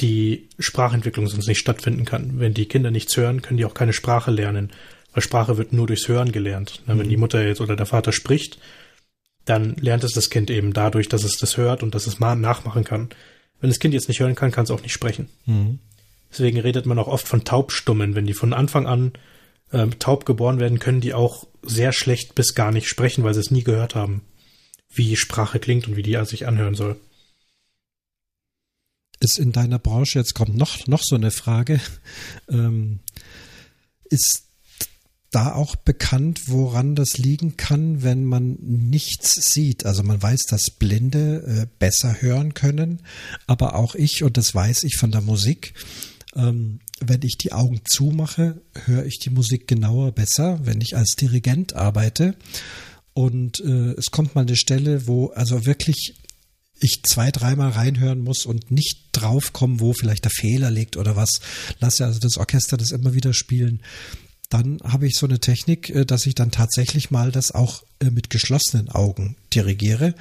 [0.00, 2.38] die Sprachentwicklung sonst nicht stattfinden kann.
[2.38, 4.72] Wenn die Kinder nichts hören, können die auch keine Sprache lernen,
[5.12, 6.82] weil Sprache wird nur durchs Hören gelernt.
[6.86, 6.98] Mhm.
[6.98, 8.58] Wenn die Mutter jetzt oder der Vater spricht,
[9.46, 12.34] dann lernt es das Kind eben dadurch, dass es das hört und dass es mal
[12.34, 13.08] nachmachen kann.
[13.60, 15.28] Wenn das Kind jetzt nicht hören kann, kann es auch nicht sprechen.
[15.46, 15.78] Mhm.
[16.30, 18.14] Deswegen redet man auch oft von Taubstummen.
[18.14, 19.12] Wenn die von Anfang an
[19.70, 23.40] äh, taub geboren werden, können die auch sehr schlecht bis gar nicht sprechen, weil sie
[23.40, 24.22] es nie gehört haben,
[24.92, 26.96] wie Sprache klingt und wie die sich anhören soll
[29.20, 31.80] ist in deiner Branche, jetzt kommt noch, noch so eine Frage,
[32.48, 33.00] ähm,
[34.04, 34.44] ist
[35.30, 39.84] da auch bekannt, woran das liegen kann, wenn man nichts sieht?
[39.84, 43.02] Also man weiß, dass Blinde äh, besser hören können,
[43.46, 45.74] aber auch ich, und das weiß ich von der Musik,
[46.36, 51.16] ähm, wenn ich die Augen zumache, höre ich die Musik genauer besser, wenn ich als
[51.16, 52.34] Dirigent arbeite.
[53.14, 56.14] Und äh, es kommt mal eine Stelle, wo also wirklich
[56.78, 61.40] ich zwei, dreimal reinhören muss und nicht draufkomme, wo vielleicht der Fehler liegt oder was.
[61.80, 63.80] Lasse also das Orchester das immer wieder spielen.
[64.50, 68.10] Dann habe ich so eine Technik, äh, dass ich dann tatsächlich mal das auch äh,
[68.10, 70.14] mit geschlossenen Augen dirigiere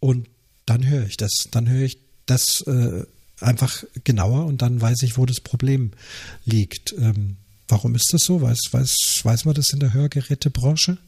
[0.00, 0.28] und
[0.66, 1.32] dann höre ich das.
[1.50, 3.04] Dann höre ich das äh,
[3.40, 5.92] einfach genauer und dann weiß ich, wo das Problem
[6.44, 6.94] liegt.
[6.98, 7.36] Ähm,
[7.68, 8.40] warum ist das so?
[8.40, 10.98] Weiß, weiß, weiß man das in der Hörgerätebranche?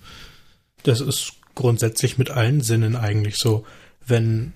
[0.82, 3.64] Das ist grundsätzlich mit allen Sinnen eigentlich so.
[4.06, 4.52] Wenn,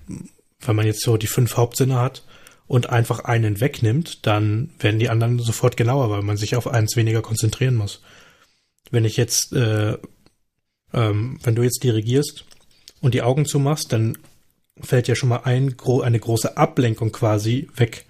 [0.61, 2.23] wenn man jetzt so die fünf Hauptsinne hat
[2.67, 6.95] und einfach einen wegnimmt, dann werden die anderen sofort genauer, weil man sich auf eins
[6.95, 8.01] weniger konzentrieren muss.
[8.89, 9.97] Wenn ich jetzt, äh,
[10.93, 12.45] ähm, wenn du jetzt dirigierst
[13.01, 14.17] und die Augen zumachst, dann
[14.81, 18.05] fällt ja schon mal ein, eine große Ablenkung quasi weg.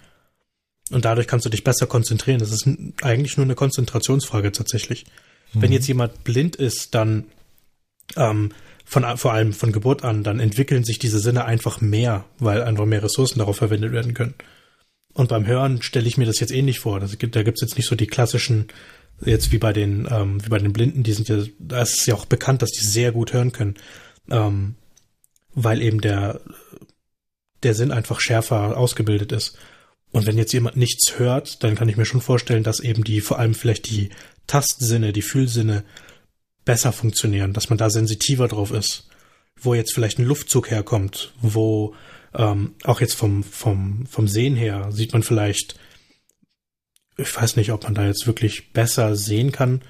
[0.91, 2.39] Und dadurch kannst du dich besser konzentrieren.
[2.39, 2.67] Das ist
[3.01, 5.05] eigentlich nur eine Konzentrationsfrage tatsächlich.
[5.53, 5.61] Mhm.
[5.61, 7.25] Wenn jetzt jemand blind ist, dann
[8.15, 8.51] ähm,
[8.85, 12.85] von, vor allem von Geburt an, dann entwickeln sich diese Sinne einfach mehr, weil einfach
[12.85, 14.35] mehr Ressourcen darauf verwendet werden können.
[15.13, 16.99] Und beim Hören stelle ich mir das jetzt ähnlich vor.
[16.99, 18.67] Das gibt, da gibt's jetzt nicht so die klassischen,
[19.23, 22.05] jetzt wie bei den, ähm, wie bei den Blinden, die sind ja, da ist es
[22.05, 23.75] ja auch bekannt, dass die sehr gut hören können.
[24.29, 24.75] Ähm,
[25.55, 26.41] weil eben der,
[27.63, 29.57] der Sinn einfach schärfer ausgebildet ist.
[30.11, 33.21] Und wenn jetzt jemand nichts hört, dann kann ich mir schon vorstellen, dass eben die,
[33.21, 34.09] vor allem vielleicht die
[34.45, 35.83] Tastsinne, die Fühlsinne
[36.65, 39.09] besser funktionieren, dass man da sensitiver drauf ist.
[39.59, 41.95] Wo jetzt vielleicht ein Luftzug herkommt, wo
[42.35, 45.79] ähm, auch jetzt vom, vom, vom Sehen her sieht man vielleicht,
[47.17, 49.81] ich weiß nicht, ob man da jetzt wirklich besser sehen kann,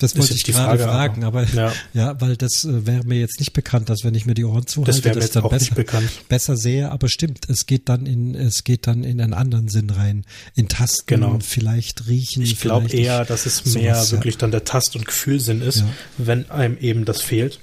[0.00, 1.72] das wollte ich gerade Frage, fragen, aber ja.
[1.92, 4.66] ja, weil das äh, wäre mir jetzt nicht bekannt, dass wenn ich mir die Ohren
[4.66, 6.10] zuhalte, das wäre mir jetzt dann auch besser, nicht bekannt.
[6.28, 9.90] besser sehe, aber stimmt, es geht dann in es geht dann in einen anderen Sinn
[9.90, 10.24] rein,
[10.56, 11.38] in Tasten, genau.
[11.40, 12.42] vielleicht riechen.
[12.42, 14.40] Ich glaube eher, dass es mehr sowas, wirklich ja.
[14.40, 15.86] dann der Tast- und Gefühlsinn ist, ja.
[16.18, 17.60] wenn einem eben das fehlt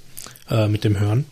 [0.48, 1.26] äh, mit dem Hören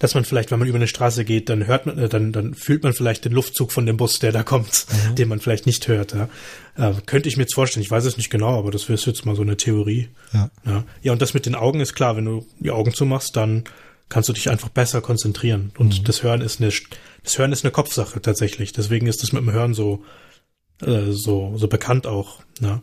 [0.00, 2.54] dass man vielleicht, wenn man über eine Straße geht, dann hört man, äh, dann, dann
[2.54, 5.14] fühlt man vielleicht den Luftzug von dem Bus, der da kommt, mhm.
[5.14, 6.14] den man vielleicht nicht hört.
[6.14, 6.28] Ja.
[6.76, 9.26] Äh, könnte ich mir jetzt vorstellen, ich weiß es nicht genau, aber das ist jetzt
[9.26, 10.08] mal so eine Theorie.
[10.32, 10.50] Ja.
[10.64, 10.84] ja.
[11.02, 13.64] Ja, und das mit den Augen ist klar, wenn du die Augen zumachst, dann
[14.08, 15.70] kannst du dich einfach besser konzentrieren.
[15.76, 16.04] Und mhm.
[16.04, 16.72] das Hören ist eine,
[17.22, 18.72] das Hören ist eine Kopfsache tatsächlich.
[18.72, 20.02] Deswegen ist das mit dem Hören so,
[20.80, 22.42] äh, so, so bekannt auch.
[22.58, 22.80] Ne?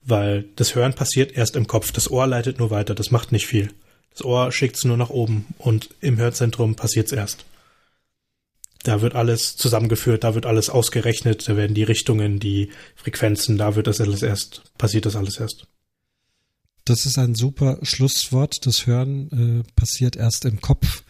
[0.00, 1.92] Weil das Hören passiert erst im Kopf.
[1.92, 2.94] Das Ohr leitet nur weiter.
[2.94, 3.68] Das macht nicht viel.
[4.14, 7.44] Das Ohr schickt es nur nach oben und im Hörzentrum passiert es erst.
[8.82, 13.76] Da wird alles zusammengeführt, da wird alles ausgerechnet, da werden die Richtungen, die Frequenzen, da
[13.76, 15.66] wird das alles erst, passiert das alles erst.
[16.84, 18.66] Das ist ein super Schlusswort.
[18.66, 21.04] Das Hören äh, passiert erst im Kopf.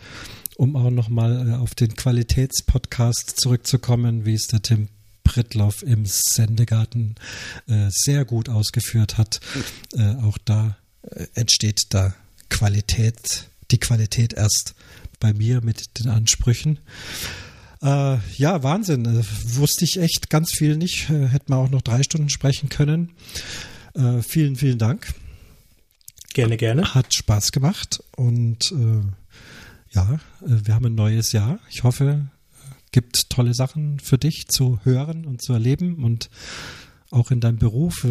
[0.56, 4.88] Um auch nochmal äh, auf den Qualitätspodcast zurückzukommen, wie es der Tim
[5.24, 7.14] Prittloff im Sendegarten
[7.68, 9.40] äh, sehr gut ausgeführt hat.
[9.94, 12.14] Äh, auch da äh, entsteht da
[12.52, 14.74] Qualität, die Qualität erst
[15.18, 16.78] bei mir mit den Ansprüchen.
[17.80, 19.06] Äh, ja, Wahnsinn.
[19.06, 19.24] Äh,
[19.56, 21.08] wusste ich echt ganz viel nicht.
[21.08, 23.12] Äh, hätten wir auch noch drei Stunden sprechen können.
[23.94, 25.14] Äh, vielen, vielen Dank.
[26.34, 26.94] Gerne, gerne.
[26.94, 29.00] Hat Spaß gemacht und äh,
[29.94, 31.58] ja, wir haben ein neues Jahr.
[31.70, 32.26] Ich hoffe,
[32.92, 36.30] gibt tolle Sachen für dich zu hören und zu erleben und
[37.10, 38.06] auch in deinem Beruf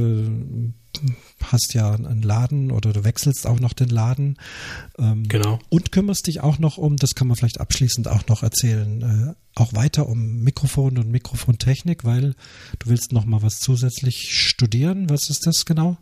[1.43, 4.37] hast ja einen Laden oder du wechselst auch noch den Laden.
[4.97, 5.59] Ähm, genau.
[5.69, 9.59] Und kümmerst dich auch noch um, das kann man vielleicht abschließend auch noch erzählen, äh,
[9.59, 12.35] auch weiter um Mikrofon und Mikrofontechnik, weil
[12.79, 15.09] du willst noch mal was zusätzlich studieren.
[15.09, 15.97] Was ist das genau?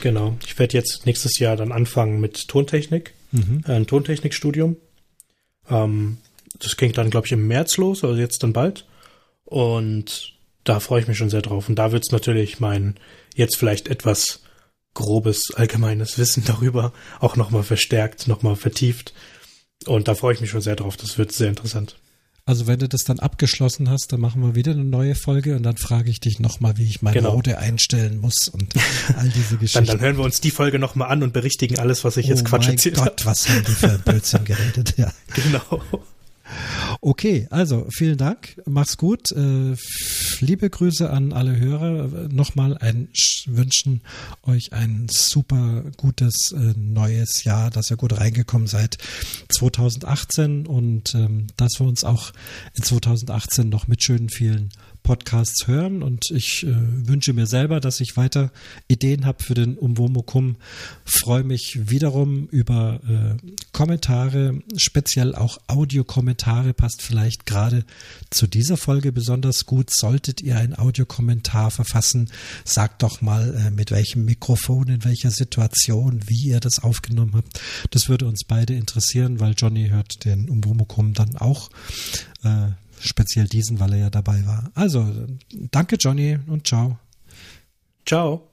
[0.00, 0.36] Genau.
[0.46, 3.62] Ich werde jetzt nächstes Jahr dann anfangen mit Tontechnik, mhm.
[3.66, 4.76] äh, ein Tontechnikstudium.
[5.68, 6.18] Ähm,
[6.58, 8.86] das ging dann, glaube ich, im März los, also jetzt dann bald.
[9.44, 10.33] Und
[10.64, 11.68] da freue ich mich schon sehr drauf.
[11.68, 12.94] Und da wird es natürlich mein
[13.34, 14.40] jetzt vielleicht etwas
[14.94, 19.12] grobes allgemeines Wissen darüber auch nochmal verstärkt, nochmal vertieft.
[19.86, 20.96] Und da freue ich mich schon sehr drauf.
[20.96, 21.96] Das wird sehr interessant.
[22.46, 25.62] Also wenn du das dann abgeschlossen hast, dann machen wir wieder eine neue Folge und
[25.62, 27.30] dann frage ich dich nochmal, wie ich meine genau.
[27.30, 28.74] Rode einstellen muss und
[29.16, 29.86] all diese Geschichten.
[29.86, 32.42] dann, dann hören wir uns die Folge nochmal an und berichtigen alles, was ich jetzt
[32.42, 33.10] oh Quatsch erzählt habe.
[33.10, 35.10] Gott, was haben die für ein Blödsinn geredet, ja.
[35.34, 35.82] Genau.
[37.00, 39.32] Okay, also vielen Dank, mach's gut.
[39.32, 39.76] Äh,
[40.40, 42.28] liebe Grüße an alle Hörer.
[42.28, 43.08] Nochmal ein
[43.46, 44.00] wünschen
[44.42, 48.98] euch ein super gutes äh, neues Jahr, dass ihr gut reingekommen seid
[49.48, 52.32] 2018 und ähm, dass wir uns auch
[52.74, 54.70] in 2018 noch mit schönen vielen
[55.04, 58.50] Podcasts hören und ich äh, wünsche mir selber, dass ich weiter
[58.88, 60.56] Ideen habe für den Umwomukum.
[61.04, 67.84] Freue mich wiederum über äh, Kommentare, speziell auch Audiokommentare, passt vielleicht gerade
[68.30, 69.90] zu dieser Folge besonders gut.
[69.94, 72.30] Solltet ihr einen Audiokommentar verfassen,
[72.64, 77.60] sagt doch mal, äh, mit welchem Mikrofon, in welcher Situation, wie ihr das aufgenommen habt.
[77.90, 81.68] Das würde uns beide interessieren, weil Johnny hört den Umwomukum dann auch
[83.04, 84.70] speziell diesen, weil er ja dabei war.
[84.74, 85.06] Also,
[85.70, 86.98] danke Johnny und ciao.
[88.06, 88.48] Ciao.